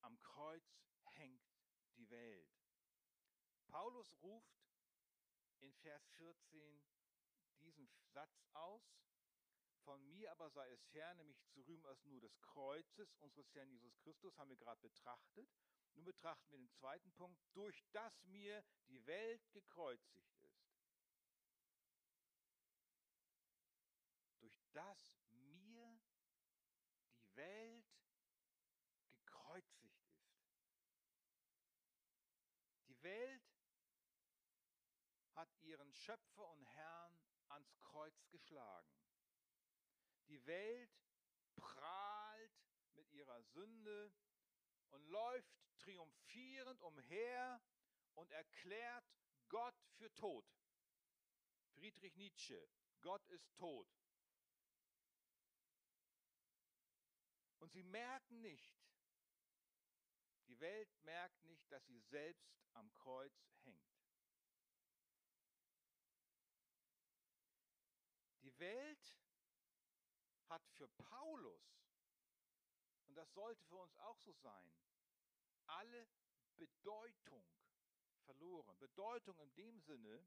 Am 0.00 0.20
Kreuz 0.20 0.82
hängt 1.04 1.48
die 1.94 2.10
Welt. 2.10 2.50
Paulus 3.68 4.12
ruft 4.20 4.66
in 5.60 5.72
Vers 5.74 6.08
14 6.16 6.82
diesen 7.60 7.88
Satz 8.08 8.44
aus, 8.52 8.82
von 9.90 10.08
mir 10.08 10.30
aber 10.30 10.48
sei 10.50 10.70
es 10.70 10.86
ferne, 10.92 11.24
mich 11.24 11.44
zu 11.48 11.62
rühmen 11.62 11.84
als 11.84 12.04
nur 12.04 12.20
des 12.20 12.40
Kreuzes 12.42 13.12
unseres 13.16 13.52
Herrn 13.56 13.68
Jesus 13.72 13.98
Christus, 13.98 14.38
haben 14.38 14.48
wir 14.48 14.56
gerade 14.56 14.80
betrachtet. 14.80 15.50
Nun 15.96 16.04
betrachten 16.04 16.48
wir 16.52 16.58
den 16.58 16.70
zweiten 16.70 17.10
Punkt, 17.14 17.42
durch 17.54 17.82
das 17.90 18.22
mir 18.22 18.64
die 18.86 19.04
Welt 19.04 19.50
gekreuzigt 19.50 20.38
ist. 20.44 20.70
Durch 24.38 24.62
das 24.72 25.12
mir 25.32 26.00
die 27.16 27.34
Welt 27.34 27.90
gekreuzigt 29.10 30.04
ist. 30.06 30.38
Die 32.86 33.02
Welt 33.02 33.42
hat 35.34 35.52
ihren 35.62 35.92
Schöpfer 35.92 36.48
und 36.48 36.64
Herrn 36.76 37.18
ans 37.48 37.76
Kreuz 37.80 38.28
geschlagen. 38.28 39.09
Die 40.30 40.46
Welt 40.46 40.96
prahlt 41.56 42.52
mit 42.94 43.10
ihrer 43.10 43.42
Sünde 43.42 44.12
und 44.90 45.04
läuft 45.08 45.52
triumphierend 45.78 46.80
umher 46.82 47.60
und 48.14 48.30
erklärt 48.30 49.04
Gott 49.48 49.74
für 49.96 50.14
tot. 50.14 50.46
Friedrich 51.74 52.14
Nietzsche, 52.14 52.68
Gott 53.00 53.26
ist 53.30 53.52
tot. 53.56 53.88
Und 57.58 57.72
sie 57.72 57.82
merken 57.82 58.40
nicht, 58.40 58.80
die 60.46 60.60
Welt 60.60 60.94
merkt 61.02 61.44
nicht, 61.44 61.70
dass 61.72 61.84
sie 61.86 61.98
selbst 61.98 62.56
am 62.74 62.92
Kreuz 62.92 63.50
hängt. 63.64 63.90
Die 68.42 68.56
Welt 68.60 69.19
hat 70.50 70.66
für 70.76 70.88
Paulus, 70.88 71.62
und 73.06 73.14
das 73.14 73.32
sollte 73.32 73.64
für 73.64 73.76
uns 73.76 73.96
auch 73.98 74.18
so 74.18 74.32
sein, 74.32 74.72
alle 75.66 76.08
Bedeutung 76.56 77.44
verloren. 78.24 78.78
Bedeutung 78.78 79.38
in 79.38 79.54
dem 79.54 79.80
Sinne, 79.80 80.26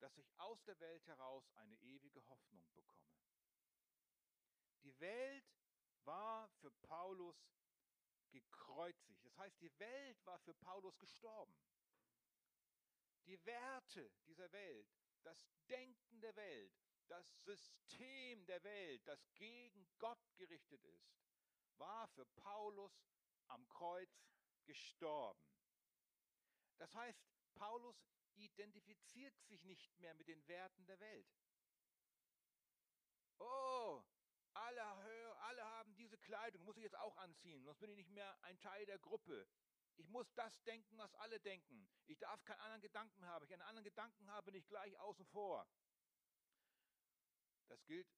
dass 0.00 0.16
ich 0.18 0.28
aus 0.38 0.62
der 0.64 0.78
Welt 0.80 1.06
heraus 1.06 1.48
eine 1.54 1.76
ewige 1.76 2.26
Hoffnung 2.28 2.66
bekomme. 2.74 3.14
Die 4.82 4.98
Welt 5.00 5.46
war 6.04 6.48
für 6.60 6.70
Paulus 6.70 7.36
gekreuzigt. 8.30 9.24
Das 9.24 9.36
heißt, 9.38 9.60
die 9.60 9.78
Welt 9.78 10.26
war 10.26 10.38
für 10.40 10.54
Paulus 10.54 10.98
gestorben. 10.98 11.54
Die 13.26 13.42
Werte 13.46 14.10
dieser 14.26 14.50
Welt, 14.52 14.86
das 15.22 15.46
Denken 15.68 16.20
der 16.20 16.36
Welt, 16.36 16.83
das 17.08 17.44
System 17.44 18.46
der 18.46 18.62
Welt, 18.64 19.06
das 19.06 19.20
gegen 19.34 19.86
Gott 19.98 20.34
gerichtet 20.36 20.82
ist, 20.84 21.14
war 21.78 22.08
für 22.08 22.24
Paulus 22.26 22.92
am 23.48 23.68
Kreuz 23.68 24.10
gestorben. 24.64 25.44
Das 26.78 26.94
heißt, 26.94 27.22
Paulus 27.54 27.96
identifiziert 28.36 29.38
sich 29.42 29.62
nicht 29.64 29.98
mehr 30.00 30.14
mit 30.14 30.28
den 30.28 30.46
Werten 30.48 30.86
der 30.86 30.98
Welt. 31.00 31.26
Oh, 33.38 34.02
alle, 34.54 34.82
alle 35.42 35.64
haben 35.64 35.94
diese 35.96 36.18
Kleidung, 36.18 36.64
muss 36.64 36.76
ich 36.76 36.84
jetzt 36.84 36.96
auch 36.96 37.16
anziehen, 37.18 37.64
sonst 37.64 37.78
bin 37.80 37.90
ich 37.90 37.96
nicht 37.96 38.10
mehr 38.10 38.42
ein 38.42 38.58
Teil 38.60 38.86
der 38.86 38.98
Gruppe. 38.98 39.46
Ich 39.96 40.08
muss 40.08 40.32
das 40.34 40.62
denken, 40.64 40.98
was 40.98 41.14
alle 41.16 41.38
denken. 41.40 41.88
Ich 42.06 42.18
darf 42.18 42.44
keinen 42.44 42.60
anderen 42.60 42.82
Gedanken 42.82 43.24
haben. 43.26 43.44
Ich 43.44 43.52
einen 43.52 43.62
anderen 43.62 43.84
Gedanken 43.84 44.28
habe, 44.30 44.46
bin 44.46 44.56
ich 44.56 44.66
gleich 44.66 44.98
außen 44.98 45.24
vor. 45.26 45.68
Das 47.68 47.84
gilt 47.86 48.08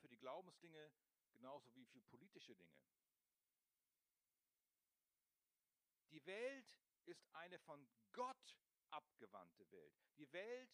für 0.00 0.08
die 0.08 0.18
Glaubensdinge 0.18 0.92
genauso 1.32 1.74
wie 1.74 1.86
für 1.86 2.00
politische 2.02 2.54
Dinge. 2.54 2.76
Die 6.10 6.24
Welt 6.26 6.78
ist 7.06 7.26
eine 7.32 7.58
von 7.58 7.88
Gott 8.12 8.58
abgewandte 8.90 9.70
Welt. 9.72 9.94
Die 10.18 10.30
Welt 10.32 10.70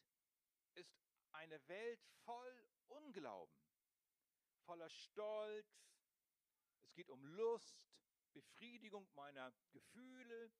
ist 0.74 0.98
eine 1.32 1.66
Welt 1.68 2.02
voll 2.24 2.68
Unglauben, 2.88 3.56
voller 4.64 4.88
Stolz. 4.88 5.86
Es 6.82 6.94
geht 6.94 7.10
um 7.10 7.24
Lust, 7.24 7.78
Befriedigung 8.32 9.08
meiner 9.14 9.52
Gefühle. 9.72 10.50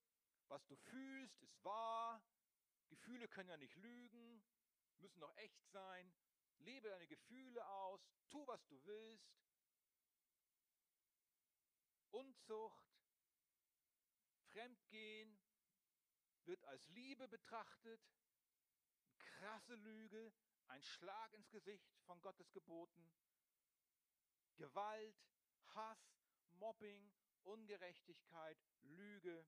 Was 0.49 0.67
du 0.67 0.77
fühlst, 0.77 1.41
ist 1.43 1.65
wahr. 1.65 2.23
Gefühle 2.89 3.29
können 3.29 3.49
ja 3.51 3.57
nicht 3.57 3.77
lügen, 3.77 4.43
müssen 4.99 5.21
doch 5.21 5.35
echt 5.37 5.67
sein. 5.71 6.15
Lebe 6.59 6.89
deine 6.89 7.07
Gefühle 7.07 7.67
aus, 7.67 8.01
tu, 8.29 8.47
was 8.47 8.67
du 8.67 8.85
willst. 8.85 9.39
Unzucht, 12.11 12.89
Fremdgehen 14.49 15.39
wird 16.45 16.65
als 16.65 16.89
Liebe 16.89 17.29
betrachtet. 17.29 18.01
Krasse 19.19 19.75
Lüge, 19.75 20.33
ein 20.67 20.83
Schlag 20.83 21.33
ins 21.35 21.51
Gesicht 21.51 21.89
von 22.07 22.21
Gottes 22.23 22.51
Geboten. 22.53 23.13
Gewalt, 24.57 25.17
Hass, 25.75 26.19
Mobbing, 26.53 27.13
Ungerechtigkeit, 27.45 28.59
Lüge. 28.83 29.47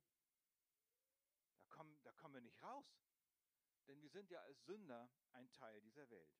Da 1.57 1.65
kommen, 1.65 1.99
da 2.03 2.13
kommen 2.13 2.35
wir 2.35 2.41
nicht 2.41 2.63
raus. 2.63 2.87
Denn 3.89 4.01
wir 4.03 4.11
sind 4.11 4.31
ja 4.31 4.41
als 4.43 4.65
Sünder 4.65 5.11
ein 5.33 5.51
Teil 5.51 5.81
dieser 5.81 6.09
Welt. 6.11 6.39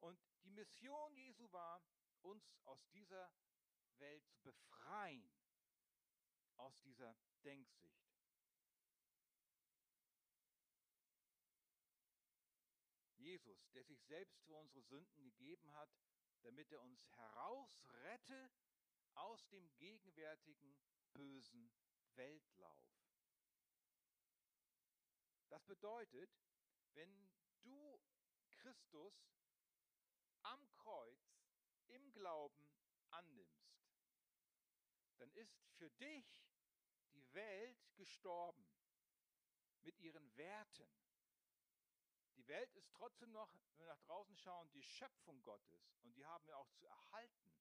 Und 0.00 0.18
die 0.44 0.50
Mission 0.50 1.14
Jesu 1.16 1.50
war, 1.52 1.82
uns 2.22 2.44
aus 2.64 2.86
dieser 2.90 3.32
Welt 3.98 4.26
zu 4.28 4.40
befreien, 4.40 5.30
aus 6.56 6.78
dieser 6.80 7.16
Denksicht. 7.44 8.10
Jesus, 13.16 13.70
der 13.70 13.84
sich 13.84 14.02
selbst 14.04 14.42
für 14.42 14.56
unsere 14.56 14.82
Sünden 14.82 15.22
gegeben 15.22 15.72
hat, 15.74 15.90
damit 16.42 16.72
er 16.72 16.80
uns 16.80 17.06
herausrette 17.12 18.50
aus 19.14 19.46
dem 19.48 19.70
gegenwärtigen 19.76 20.76
bösen 21.12 21.70
Weltlauf. 22.14 23.00
Das 25.48 25.64
bedeutet, 25.64 26.30
wenn 26.94 27.30
du 27.62 28.00
Christus 28.48 29.14
am 30.42 30.70
Kreuz 30.72 31.40
im 31.88 32.12
Glauben 32.12 32.66
annimmst, 33.10 33.80
dann 35.18 35.30
ist 35.32 35.60
für 35.76 35.90
dich 35.90 36.44
die 37.12 37.34
Welt 37.34 37.78
gestorben 37.96 38.66
mit 39.82 39.98
ihren 39.98 40.36
Werten. 40.36 40.88
Die 42.36 42.46
Welt 42.48 42.72
ist 42.74 42.90
trotzdem 42.92 43.32
noch, 43.32 43.52
wenn 43.76 43.86
wir 43.86 43.86
nach 43.86 44.00
draußen 44.00 44.36
schauen, 44.36 44.70
die 44.72 44.82
Schöpfung 44.82 45.42
Gottes 45.42 45.94
und 46.02 46.14
die 46.14 46.24
haben 46.24 46.46
wir 46.46 46.56
auch 46.56 46.70
zu 46.70 46.86
erhalten. 46.86 47.52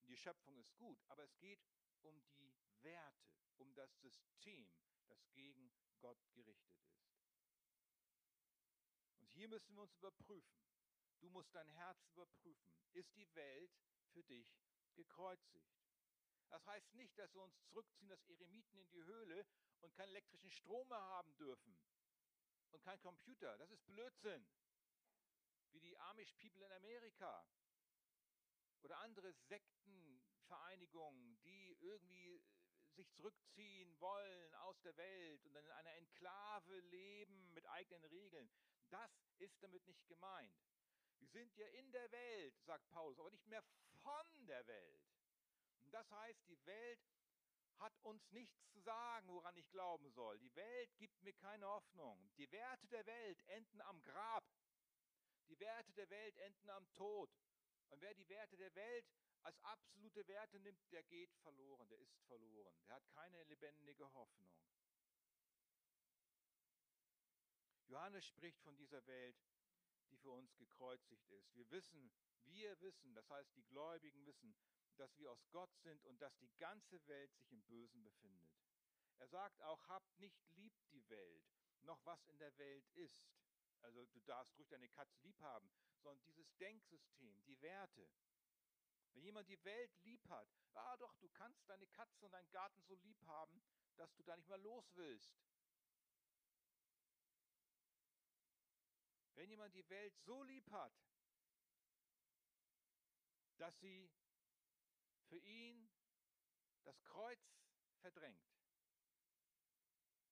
Und 0.00 0.08
die 0.08 0.16
Schöpfung 0.16 0.56
ist 0.58 0.76
gut, 0.76 1.02
aber 1.08 1.22
es 1.22 1.38
geht 1.38 1.60
um 2.02 2.20
die 2.36 2.54
Werte, 2.82 3.32
um 3.56 3.72
das 3.74 3.90
System, 4.00 4.68
das 5.06 5.30
gegen 5.32 5.72
Gott 6.00 6.18
gerichtet 6.32 6.78
ist. 6.82 7.04
Und 9.20 9.30
hier 9.32 9.48
müssen 9.48 9.74
wir 9.74 9.82
uns 9.82 9.94
überprüfen. 9.94 10.73
Du 11.20 11.28
musst 11.30 11.54
dein 11.54 11.68
Herz 11.68 12.04
überprüfen. 12.06 12.74
Ist 12.92 13.14
die 13.16 13.32
Welt 13.34 13.72
für 14.12 14.22
dich 14.24 14.60
gekreuzigt? 14.94 15.72
Das 16.48 16.66
heißt 16.66 16.94
nicht, 16.94 17.18
dass 17.18 17.34
wir 17.34 17.42
uns 17.42 17.62
zurückziehen 17.64 18.10
als 18.10 18.26
Eremiten 18.28 18.78
in 18.78 18.88
die 18.90 19.02
Höhle 19.02 19.46
und 19.80 19.94
keinen 19.94 20.10
elektrischen 20.10 20.50
Strom 20.50 20.88
mehr 20.88 21.00
haben 21.00 21.34
dürfen 21.36 21.76
und 22.70 22.82
kein 22.82 23.00
Computer. 23.00 23.56
Das 23.58 23.70
ist 23.70 23.84
Blödsinn. 23.86 24.46
Wie 25.70 25.80
die 25.80 25.98
Amish 25.98 26.32
People 26.34 26.64
in 26.64 26.72
Amerika 26.72 27.44
oder 28.82 28.98
andere 28.98 29.32
Sektenvereinigungen, 29.32 31.40
die 31.42 31.76
irgendwie 31.80 32.34
äh, 32.34 32.40
sich 32.94 33.10
zurückziehen 33.12 34.00
wollen 34.00 34.54
aus 34.54 34.80
der 34.82 34.96
Welt 34.96 35.44
und 35.46 35.54
dann 35.54 35.64
in 35.64 35.72
einer 35.72 35.94
Enklave 35.94 36.80
leben 36.80 37.52
mit 37.52 37.66
eigenen 37.66 38.04
Regeln. 38.04 38.50
Das 38.90 39.10
ist 39.38 39.62
damit 39.62 39.84
nicht 39.86 40.06
gemeint. 40.06 40.54
Sind 41.26 41.56
ja 41.56 41.66
in 41.68 41.90
der 41.90 42.10
Welt, 42.12 42.54
sagt 42.62 42.88
Paulus, 42.90 43.18
aber 43.18 43.30
nicht 43.30 43.46
mehr 43.46 43.62
von 44.02 44.46
der 44.46 44.66
Welt. 44.66 45.02
Und 45.84 45.92
das 45.92 46.10
heißt, 46.10 46.46
die 46.48 46.66
Welt 46.66 47.00
hat 47.78 47.92
uns 48.02 48.30
nichts 48.30 48.68
zu 48.70 48.80
sagen, 48.80 49.28
woran 49.28 49.56
ich 49.56 49.68
glauben 49.70 50.08
soll. 50.10 50.38
Die 50.38 50.54
Welt 50.54 50.96
gibt 50.96 51.20
mir 51.22 51.32
keine 51.32 51.66
Hoffnung. 51.66 52.30
Die 52.36 52.50
Werte 52.52 52.86
der 52.88 53.04
Welt 53.06 53.42
enden 53.48 53.80
am 53.82 54.00
Grab. 54.02 54.44
Die 55.48 55.58
Werte 55.58 55.92
der 55.92 56.08
Welt 56.10 56.36
enden 56.38 56.70
am 56.70 56.90
Tod. 56.92 57.30
Und 57.90 58.00
wer 58.00 58.14
die 58.14 58.28
Werte 58.28 58.56
der 58.56 58.74
Welt 58.74 59.06
als 59.42 59.62
absolute 59.62 60.26
Werte 60.26 60.58
nimmt, 60.60 60.80
der 60.90 61.02
geht 61.02 61.34
verloren, 61.42 61.88
der 61.88 61.98
ist 61.98 62.18
verloren, 62.26 62.74
der 62.86 62.96
hat 62.96 63.06
keine 63.08 63.42
lebendige 63.44 64.10
Hoffnung. 64.14 64.50
Johannes 67.88 68.26
spricht 68.26 68.60
von 68.62 68.76
dieser 68.76 69.06
Welt, 69.06 69.36
die 70.14 70.20
für 70.20 70.30
uns 70.30 70.56
gekreuzigt 70.56 71.28
ist. 71.30 71.54
Wir 71.54 71.68
wissen, 71.70 72.12
wir 72.44 72.80
wissen, 72.80 73.14
das 73.14 73.28
heißt 73.30 73.56
die 73.56 73.64
Gläubigen 73.64 74.24
wissen, 74.26 74.54
dass 74.96 75.18
wir 75.18 75.30
aus 75.32 75.44
Gott 75.50 75.74
sind 75.78 76.04
und 76.06 76.20
dass 76.22 76.36
die 76.38 76.50
ganze 76.58 77.04
Welt 77.08 77.34
sich 77.34 77.50
im 77.50 77.62
Bösen 77.64 78.04
befindet. 78.04 78.48
Er 79.18 79.26
sagt 79.26 79.60
auch, 79.62 79.82
habt 79.88 80.18
nicht 80.18 80.40
lieb 80.50 80.72
die 80.92 81.08
Welt, 81.08 81.44
noch 81.82 82.04
was 82.04 82.24
in 82.26 82.38
der 82.38 82.56
Welt 82.58 82.88
ist. 82.94 83.28
Also 83.80 84.06
du 84.06 84.20
darfst 84.20 84.56
ruhig 84.56 84.68
deine 84.68 84.88
Katze 84.88 85.20
lieb 85.22 85.40
haben, 85.40 85.68
sondern 86.00 86.22
dieses 86.22 86.54
Denksystem, 86.56 87.42
die 87.44 87.60
Werte. 87.60 88.08
Wenn 89.14 89.24
jemand 89.24 89.48
die 89.48 89.62
Welt 89.64 89.90
lieb 90.04 90.24
hat, 90.28 90.48
ah 90.74 90.96
doch, 90.96 91.14
du 91.16 91.28
kannst 91.30 91.68
deine 91.68 91.86
Katze 91.88 92.24
und 92.24 92.32
deinen 92.32 92.50
Garten 92.50 92.82
so 92.84 92.94
lieb 92.96 93.20
haben, 93.26 93.62
dass 93.96 94.14
du 94.14 94.22
da 94.22 94.36
nicht 94.36 94.48
mehr 94.48 94.58
los 94.58 94.94
willst. 94.94 95.32
Wenn 99.34 99.50
jemand 99.50 99.74
die 99.74 99.88
Welt 99.88 100.16
so 100.18 100.42
lieb 100.42 100.70
hat, 100.70 100.92
dass 103.56 103.78
sie 103.80 104.10
für 105.28 105.38
ihn 105.38 105.90
das 106.84 107.02
Kreuz 107.02 107.40
verdrängt, 108.00 108.54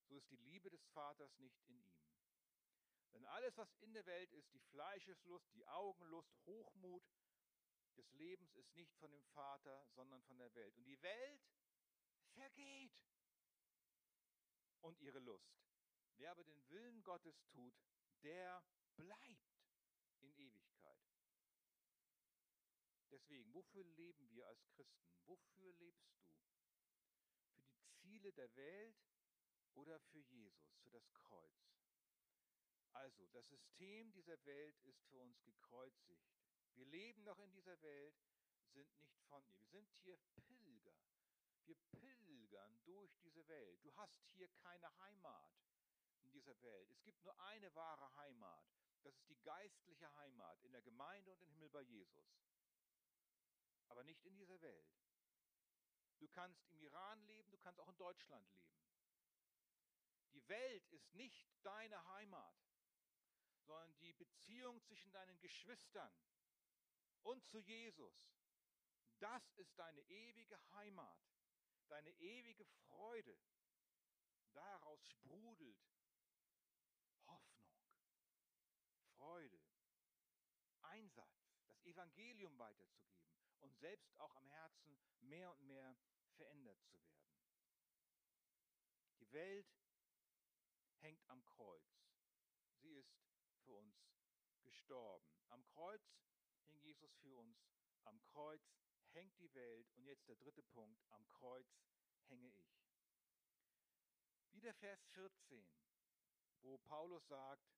so 0.08 0.16
ist 0.16 0.30
die 0.30 0.36
Liebe 0.36 0.70
des 0.70 0.84
Vaters 0.88 1.38
nicht 1.38 1.58
in 1.66 1.78
ihm. 1.78 2.02
Denn 3.12 3.24
alles, 3.26 3.56
was 3.56 3.72
in 3.80 3.92
der 3.92 4.06
Welt 4.06 4.32
ist, 4.32 4.52
die 4.52 4.60
Fleischeslust, 4.70 5.52
die 5.54 5.66
Augenlust, 5.66 6.34
Hochmut 6.46 7.04
des 7.96 8.10
Lebens, 8.12 8.54
ist 8.54 8.74
nicht 8.74 8.94
von 8.96 9.10
dem 9.10 9.24
Vater, 9.26 9.86
sondern 9.90 10.22
von 10.22 10.38
der 10.38 10.54
Welt. 10.54 10.76
Und 10.76 10.84
die 10.84 11.00
Welt 11.02 11.42
vergeht 12.34 12.92
und 14.80 14.98
ihre 15.00 15.18
Lust. 15.18 15.52
Wer 16.16 16.30
aber 16.30 16.44
den 16.44 16.68
Willen 16.70 17.02
Gottes 17.02 17.44
tut, 17.48 17.74
der 18.22 18.62
bleibt 18.96 19.62
in 20.20 20.32
Ewigkeit. 20.34 20.72
Deswegen, 23.10 23.52
wofür 23.52 23.84
leben 23.84 24.30
wir 24.30 24.46
als 24.48 24.66
Christen? 24.68 25.06
Wofür 25.26 25.72
lebst 25.74 26.10
du? 26.10 26.22
Für 27.60 27.76
die 27.76 27.90
Ziele 28.00 28.32
der 28.32 28.54
Welt 28.56 28.96
oder 29.74 30.00
für 30.00 30.20
Jesus, 30.20 30.74
für 30.82 30.90
das 30.90 31.12
Kreuz? 31.12 31.72
Also, 32.92 33.26
das 33.28 33.48
System 33.48 34.12
dieser 34.12 34.42
Welt 34.44 34.78
ist 34.82 35.02
für 35.04 35.18
uns 35.18 35.42
gekreuzigt. 35.42 36.30
Wir 36.74 36.86
leben 36.86 37.24
noch 37.24 37.38
in 37.38 37.52
dieser 37.52 37.80
Welt, 37.82 38.14
sind 38.72 38.98
nicht 39.00 39.20
von 39.28 39.44
ihr. 39.46 39.58
Wir 39.60 39.66
sind 39.66 39.90
hier 40.02 40.18
Pilger. 40.46 40.96
Wir 41.64 41.76
pilgern 41.92 42.78
durch 42.84 43.14
diese 43.18 43.46
Welt. 43.48 43.82
Du 43.84 43.94
hast 43.96 44.20
hier 44.34 44.48
keine 44.48 44.96
Heimat 44.98 45.52
in 46.22 46.30
dieser 46.32 46.60
Welt. 46.62 46.90
Es 46.90 47.02
gibt 47.02 47.22
nur 47.22 47.38
eine 47.40 47.74
wahre 47.74 48.14
Heimat. 48.16 48.64
Das 49.02 49.14
ist 49.16 49.28
die 49.28 49.40
geistliche 49.42 50.12
Heimat 50.16 50.62
in 50.62 50.72
der 50.72 50.82
Gemeinde 50.82 51.32
und 51.32 51.42
im 51.42 51.50
Himmel 51.50 51.68
bei 51.70 51.82
Jesus. 51.82 52.38
Aber 53.88 54.04
nicht 54.04 54.24
in 54.24 54.36
dieser 54.36 54.60
Welt. 54.60 54.92
Du 56.18 56.28
kannst 56.28 56.64
im 56.68 56.78
Iran 56.78 57.20
leben, 57.24 57.50
du 57.50 57.58
kannst 57.58 57.80
auch 57.80 57.88
in 57.88 57.96
Deutschland 57.96 58.48
leben. 58.52 58.72
Die 60.34 60.48
Welt 60.48 60.88
ist 60.90 61.12
nicht 61.14 61.52
deine 61.62 62.04
Heimat, 62.14 62.56
sondern 63.64 63.92
die 63.98 64.12
Beziehung 64.12 64.80
zwischen 64.82 65.10
deinen 65.12 65.38
Geschwistern 65.40 66.12
und 67.22 67.44
zu 67.44 67.58
Jesus. 67.58 68.32
Das 69.18 69.52
ist 69.54 69.78
deine 69.78 70.00
ewige 70.02 70.58
Heimat, 70.72 71.18
deine 71.88 72.10
ewige 72.20 72.64
Freude. 72.64 73.38
Daraus 74.52 75.04
sprudelt 75.08 75.80
Hoffnung, 77.26 77.74
Freude, 79.16 79.60
Einsatz, 80.82 81.52
das 81.68 81.84
Evangelium 82.22 82.56
weiterzugeben 82.56 83.34
und 83.58 83.74
selbst 83.78 84.16
auch 84.20 84.34
am 84.36 84.46
Herzen 84.46 84.96
mehr 85.22 85.50
und 85.50 85.66
mehr 85.66 85.96
verändert 86.36 86.80
zu 86.84 86.92
werden. 87.02 87.26
Die 89.18 89.32
Welt 89.32 89.66
hängt 91.00 91.28
am 91.28 91.44
Kreuz. 91.44 91.82
Sie 92.80 92.94
ist 92.94 93.12
für 93.64 93.72
uns 93.74 93.96
gestorben. 94.62 95.26
Am 95.48 95.64
Kreuz 95.64 96.14
hing 96.68 96.78
Jesus 96.78 97.12
für 97.16 97.36
uns. 97.36 97.58
Am 98.04 98.22
Kreuz 98.22 98.62
hängt 99.10 99.36
die 99.40 99.52
Welt. 99.54 99.90
Und 99.96 100.04
jetzt 100.04 100.28
der 100.28 100.36
dritte 100.36 100.62
Punkt. 100.62 101.04
Am 101.10 101.28
Kreuz 101.28 101.66
hänge 102.28 102.50
ich. 102.50 102.82
Wieder 104.52 104.74
Vers 104.74 105.04
14, 105.06 105.66
wo 106.60 106.78
Paulus 106.78 107.26
sagt, 107.26 107.68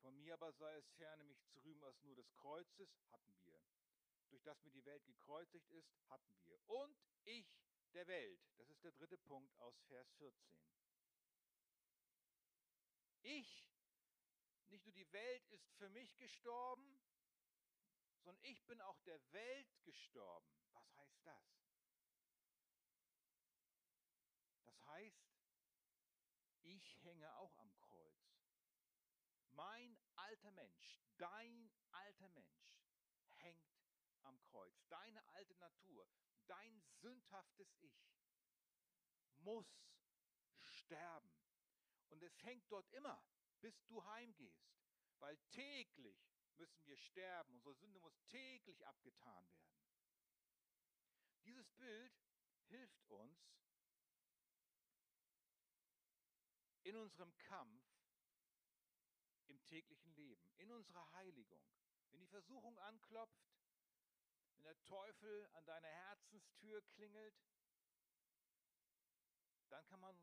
von 0.00 0.18
mir 0.18 0.34
aber 0.34 0.52
sei 0.52 0.74
es 0.76 0.90
ferne, 0.92 1.24
mich 1.24 1.42
zu 1.48 1.60
rühmen 1.60 1.82
als 1.84 2.02
nur 2.02 2.14
des 2.14 2.32
Kreuzes, 2.34 2.88
hatten 3.12 3.34
wir. 3.44 3.60
Durch 4.30 4.42
das 4.42 4.62
mir 4.62 4.70
die 4.70 4.84
Welt 4.84 5.04
gekreuzigt 5.06 5.70
ist, 5.70 5.92
hatten 6.08 6.36
wir. 6.44 6.58
Und 6.68 6.96
ich 7.24 7.46
der 7.92 8.06
Welt. 8.06 8.40
Das 8.56 8.68
ist 8.70 8.82
der 8.84 8.92
dritte 8.92 9.18
Punkt 9.18 9.56
aus 9.58 9.74
Vers 9.88 10.10
14. 10.18 10.50
Ich, 13.22 13.68
nicht 14.68 14.84
nur 14.84 14.94
die 14.94 15.12
Welt 15.12 15.46
ist 15.48 15.68
für 15.76 15.88
mich 15.88 16.16
gestorben, 16.16 17.00
sondern 18.22 18.42
ich 18.44 18.64
bin 18.66 18.80
auch 18.80 18.98
der 19.00 19.20
Welt 19.32 19.68
gestorben. 19.82 20.48
Was 20.72 20.96
heißt 20.96 21.26
das? 21.26 21.60
Das 24.64 24.86
heißt, 24.86 25.30
ich 26.62 27.02
hänge 27.02 27.34
auch 27.36 27.56
alter 30.40 30.52
Mensch, 30.52 30.98
dein 31.18 31.70
alter 31.90 32.28
Mensch 32.30 32.78
hängt 33.36 33.76
am 34.22 34.40
Kreuz. 34.40 34.86
Deine 34.88 35.22
alte 35.28 35.54
Natur, 35.56 36.08
dein 36.46 36.82
sündhaftes 37.00 37.76
Ich 37.80 38.16
muss 39.38 39.66
sterben. 40.58 41.30
Und 42.08 42.22
es 42.22 42.42
hängt 42.42 42.70
dort 42.72 42.90
immer, 42.92 43.22
bis 43.60 43.84
du 43.86 44.02
heimgehst, 44.04 44.72
weil 45.18 45.36
täglich 45.50 46.18
müssen 46.56 46.86
wir 46.86 46.96
sterben. 46.96 47.52
Unsere 47.54 47.74
Sünde 47.74 48.00
muss 48.00 48.18
täglich 48.26 48.86
abgetan 48.86 49.46
werden. 49.52 49.76
Dieses 51.44 51.70
Bild 51.72 52.18
hilft 52.68 53.10
uns 53.10 53.38
in 56.82 56.96
unserem 56.96 57.36
Kampf 57.36 57.89
täglichen 59.70 60.12
Leben, 60.14 60.52
in 60.58 60.72
unserer 60.72 61.10
Heiligung. 61.12 61.62
Wenn 62.10 62.20
die 62.20 62.26
Versuchung 62.26 62.76
anklopft, 62.80 63.48
wenn 64.56 64.64
der 64.64 64.84
Teufel 64.84 65.46
an 65.52 65.64
deiner 65.64 65.88
Herzenstür 65.88 66.82
klingelt, 66.82 67.34
dann 69.68 69.86
kann 69.86 70.00
man 70.00 70.20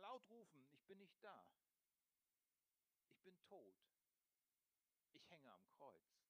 laut 0.00 0.28
rufen, 0.28 0.68
ich 0.72 0.84
bin 0.84 0.98
nicht 0.98 1.16
da. 1.24 1.50
Ich 3.08 3.18
bin 3.22 3.40
tot. 3.40 3.74
Ich 5.12 5.30
hänge 5.30 5.50
am 5.50 5.66
Kreuz. 5.70 6.20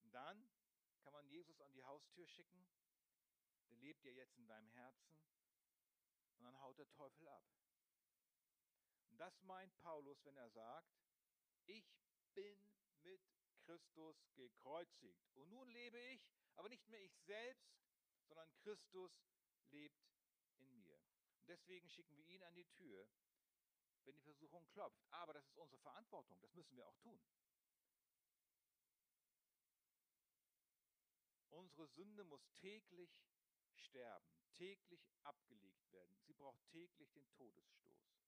Und 0.00 0.12
dann 0.12 0.48
kann 1.02 1.12
man 1.12 1.26
Jesus 1.28 1.60
an 1.60 1.72
die 1.72 1.84
Haustür 1.84 2.26
schicken, 2.26 2.66
der 3.68 3.76
lebt 3.76 4.02
ja 4.04 4.12
jetzt 4.12 4.38
in 4.38 4.46
deinem 4.46 4.70
Herzen, 4.70 5.18
und 6.38 6.44
dann 6.44 6.58
haut 6.60 6.78
der 6.78 6.88
Teufel 6.90 7.28
ab. 7.28 7.44
Und 9.12 9.18
das 9.18 9.42
meint 9.42 9.78
Paulus, 9.82 10.24
wenn 10.24 10.38
er 10.38 10.48
sagt, 10.48 10.90
ich 11.66 11.84
bin 12.32 12.58
mit 13.02 13.20
Christus 13.58 14.16
gekreuzigt. 14.34 15.28
Und 15.34 15.50
nun 15.50 15.68
lebe 15.68 15.98
ich, 15.98 16.26
aber 16.56 16.70
nicht 16.70 16.88
mehr 16.88 17.02
ich 17.02 17.14
selbst, 17.26 17.76
sondern 18.26 18.50
Christus 18.62 19.12
lebt 19.68 20.02
in 20.56 20.80
mir. 20.80 20.98
Und 21.36 21.46
deswegen 21.46 21.90
schicken 21.90 22.16
wir 22.16 22.24
ihn 22.24 22.42
an 22.42 22.54
die 22.54 22.64
Tür, 22.64 23.06
wenn 24.04 24.14
die 24.14 24.22
Versuchung 24.22 24.66
klopft. 24.70 25.04
Aber 25.10 25.34
das 25.34 25.46
ist 25.46 25.58
unsere 25.58 25.82
Verantwortung, 25.82 26.40
das 26.40 26.54
müssen 26.54 26.74
wir 26.74 26.86
auch 26.86 26.96
tun. 26.96 27.22
Unsere 31.50 31.86
Sünde 31.88 32.24
muss 32.24 32.48
täglich 32.54 33.10
sterben, 33.74 34.34
täglich 34.54 35.06
abgelegt 35.22 35.92
werden. 35.92 36.18
Sie 36.22 36.32
braucht 36.32 36.66
täglich 36.70 37.12
den 37.12 37.30
Todesstoß. 37.32 38.21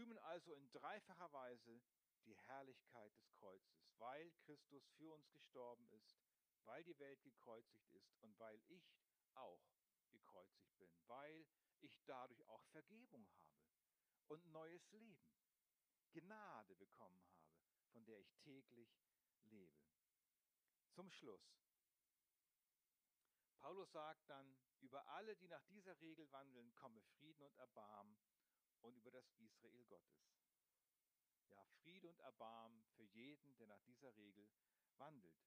Rühmen 0.00 0.18
also 0.18 0.54
in 0.54 0.70
dreifacher 0.72 1.30
Weise 1.30 1.82
die 2.24 2.34
Herrlichkeit 2.34 3.14
des 3.18 3.30
Kreuzes, 3.32 3.86
weil 3.98 4.30
Christus 4.46 4.88
für 4.96 5.12
uns 5.12 5.30
gestorben 5.30 5.86
ist, 5.90 6.18
weil 6.64 6.82
die 6.84 6.98
Welt 6.98 7.22
gekreuzigt 7.22 7.92
ist 7.92 8.16
und 8.22 8.38
weil 8.38 8.58
ich 8.68 8.96
auch 9.34 9.62
gekreuzigt 10.10 10.74
bin, 10.78 10.90
weil 11.06 11.46
ich 11.80 12.00
dadurch 12.06 12.42
auch 12.48 12.64
Vergebung 12.68 13.28
habe 13.34 13.50
und 14.28 14.46
neues 14.46 14.90
Leben, 14.90 15.20
Gnade 16.12 16.74
bekommen 16.76 17.22
habe, 17.26 17.44
von 17.92 18.04
der 18.06 18.20
ich 18.20 18.34
täglich 18.36 18.88
lebe. 19.44 19.84
Zum 20.92 21.10
Schluss. 21.10 21.58
Paulus 23.58 23.92
sagt 23.92 24.30
dann, 24.30 24.56
über 24.80 25.06
alle, 25.08 25.36
die 25.36 25.48
nach 25.48 25.62
dieser 25.66 26.00
Regel 26.00 26.30
wandeln, 26.32 26.74
komme 26.74 27.02
Frieden 27.02 27.42
und 27.42 27.54
Erbarmen 27.56 28.18
und 28.82 28.96
über 28.96 29.10
das 29.10 29.30
Israel 29.38 29.84
Gottes. 29.84 30.30
Ja, 31.48 31.64
Friede 31.82 32.08
und 32.08 32.20
Erbarmen 32.20 32.84
für 32.96 33.04
jeden, 33.04 33.56
der 33.56 33.66
nach 33.66 33.80
dieser 33.82 34.16
Regel 34.16 34.48
wandelt. 34.98 35.40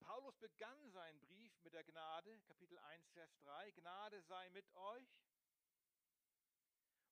Paulus 0.00 0.36
begann 0.38 0.90
seinen 0.90 1.20
Brief 1.20 1.52
mit 1.62 1.74
der 1.74 1.84
Gnade, 1.84 2.40
Kapitel 2.40 2.78
1, 2.78 3.08
Vers 3.10 3.36
3, 3.38 3.70
Gnade 3.72 4.22
sei 4.22 4.48
mit 4.50 4.68
euch. 4.74 5.08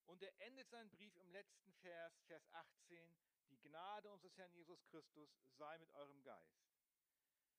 Und 0.07 0.23
er 0.23 0.41
endet 0.41 0.71
seinen 0.71 0.91
Brief 0.91 1.15
im 1.17 1.31
letzten 1.31 1.73
Vers, 1.75 2.19
Vers 2.27 2.49
18, 2.53 3.15
die 3.51 3.61
Gnade 3.61 4.11
unseres 4.11 4.37
Herrn 4.39 4.53
Jesus 4.53 4.83
Christus 4.87 5.31
sei 5.53 5.79
mit 5.79 5.91
eurem 5.93 6.23
Geist. 6.23 6.67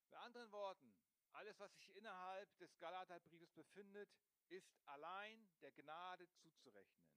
Mit 0.02 0.14
anderen 0.14 0.50
Worten, 0.50 0.92
alles, 1.32 1.58
was 1.60 1.72
sich 1.74 1.94
innerhalb 1.94 2.58
des 2.58 2.76
Galaterbriefes 2.78 3.52
befindet, 3.52 4.10
ist 4.50 4.76
allein 4.86 5.48
der 5.60 5.72
Gnade 5.72 6.28
zuzurechnen 6.32 7.10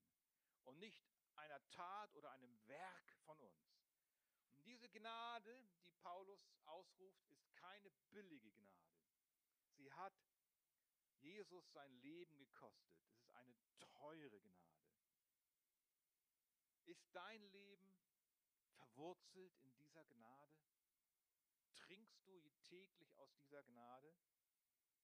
und 0.64 0.80
nicht 0.80 1.04
einer 1.36 1.60
Tat 1.70 2.16
oder 2.16 2.32
einem 2.32 2.68
Werk 2.68 3.12
von 3.26 3.40
uns. 3.40 3.74
Und 4.52 4.66
diese 4.66 4.90
Gnade, 4.90 5.68
die 5.86 5.92
Paulus 5.92 6.48
ausruft, 6.66 7.26
ist 7.30 7.54
keine 7.56 7.90
billige 8.12 8.52
Gnade. 8.52 8.94
Sie 9.76 9.92
hat 9.92 10.14
Jesus 11.20 11.72
sein 11.72 11.94
Leben 12.02 12.38
gekostet. 12.38 12.94
Es 13.02 13.16
ist 13.18 13.36
eine 13.36 13.56
teure 13.80 14.40
Gnade. 14.40 14.74
Ist 16.86 17.08
dein 17.14 17.42
Leben 17.52 17.96
verwurzelt 18.76 19.58
in 19.62 19.74
dieser 19.76 20.04
Gnade? 20.06 20.54
Trinkst 21.76 22.28
du 22.28 22.50
täglich 22.62 23.18
aus 23.18 23.34
dieser 23.36 23.64
Gnade? 23.64 24.14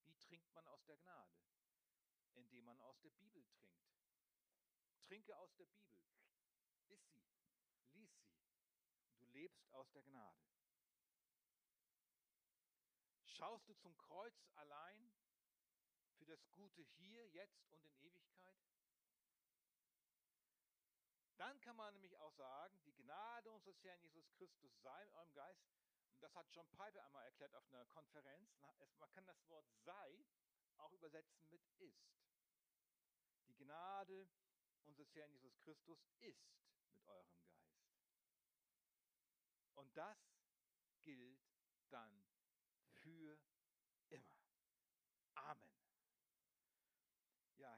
Wie 0.04 0.16
trinkt 0.16 0.54
man 0.54 0.68
aus 0.68 0.84
der 0.86 0.98
Gnade? 0.98 1.40
Indem 2.36 2.66
man 2.66 2.80
aus 2.82 3.00
der 3.02 3.10
Bibel 3.12 3.44
trinkt. 3.44 3.80
Trinke 5.02 5.38
aus 5.38 5.54
der 5.56 5.66
Bibel. 5.66 6.00
Iss 6.88 7.02
sie. 7.12 7.24
Lies 7.94 8.12
sie. 8.20 8.34
Du 9.20 9.28
lebst 9.28 9.72
aus 9.74 9.90
der 9.92 10.04
Gnade. 10.04 10.50
Schaust 13.26 13.68
du 13.70 13.74
zum 13.74 13.96
Kreuz 13.98 14.46
allein 14.56 15.14
für 16.18 16.26
das 16.26 16.52
Gute 16.52 16.82
hier, 16.82 17.28
jetzt 17.30 17.70
und 17.70 17.84
in 17.86 17.96
Ewigkeit? 18.00 18.60
Dann 21.38 21.60
kann 21.62 21.78
man 21.78 21.94
nämlich 21.94 22.18
auch 22.18 22.34
sagen, 22.34 22.82
die 22.84 22.94
Gnade 22.94 23.50
unseres 23.50 23.82
Herrn 23.82 24.02
Jesus 24.02 24.30
Christus 24.34 24.78
sei 24.82 25.06
in 25.06 25.14
eurem 25.14 25.34
Geist. 25.34 25.64
Und 26.12 26.22
das 26.22 26.36
hat 26.36 26.54
John 26.54 26.70
Piper 26.72 27.06
einmal 27.06 27.24
erklärt 27.24 27.56
auf 27.56 27.66
einer 27.70 27.86
Konferenz. 27.86 28.52
Man 28.98 29.10
kann 29.12 29.26
das 29.26 29.48
Wort 29.48 29.66
sei 29.86 30.28
auch 30.80 30.94
übersetzen 30.94 31.48
mit 31.50 31.62
ist. 31.80 32.10
Die 33.48 33.56
Gnade 33.56 34.30
unseres 34.86 35.14
Herrn 35.16 35.32
Jesus 35.32 35.58
Christus 35.60 36.00
ist 36.20 36.52
mit 36.92 37.06
eurem 37.08 37.38
Geist. 37.40 37.60
Und 39.76 39.96
das 39.96 40.18
gilt 41.04 41.40
dann 41.90 42.29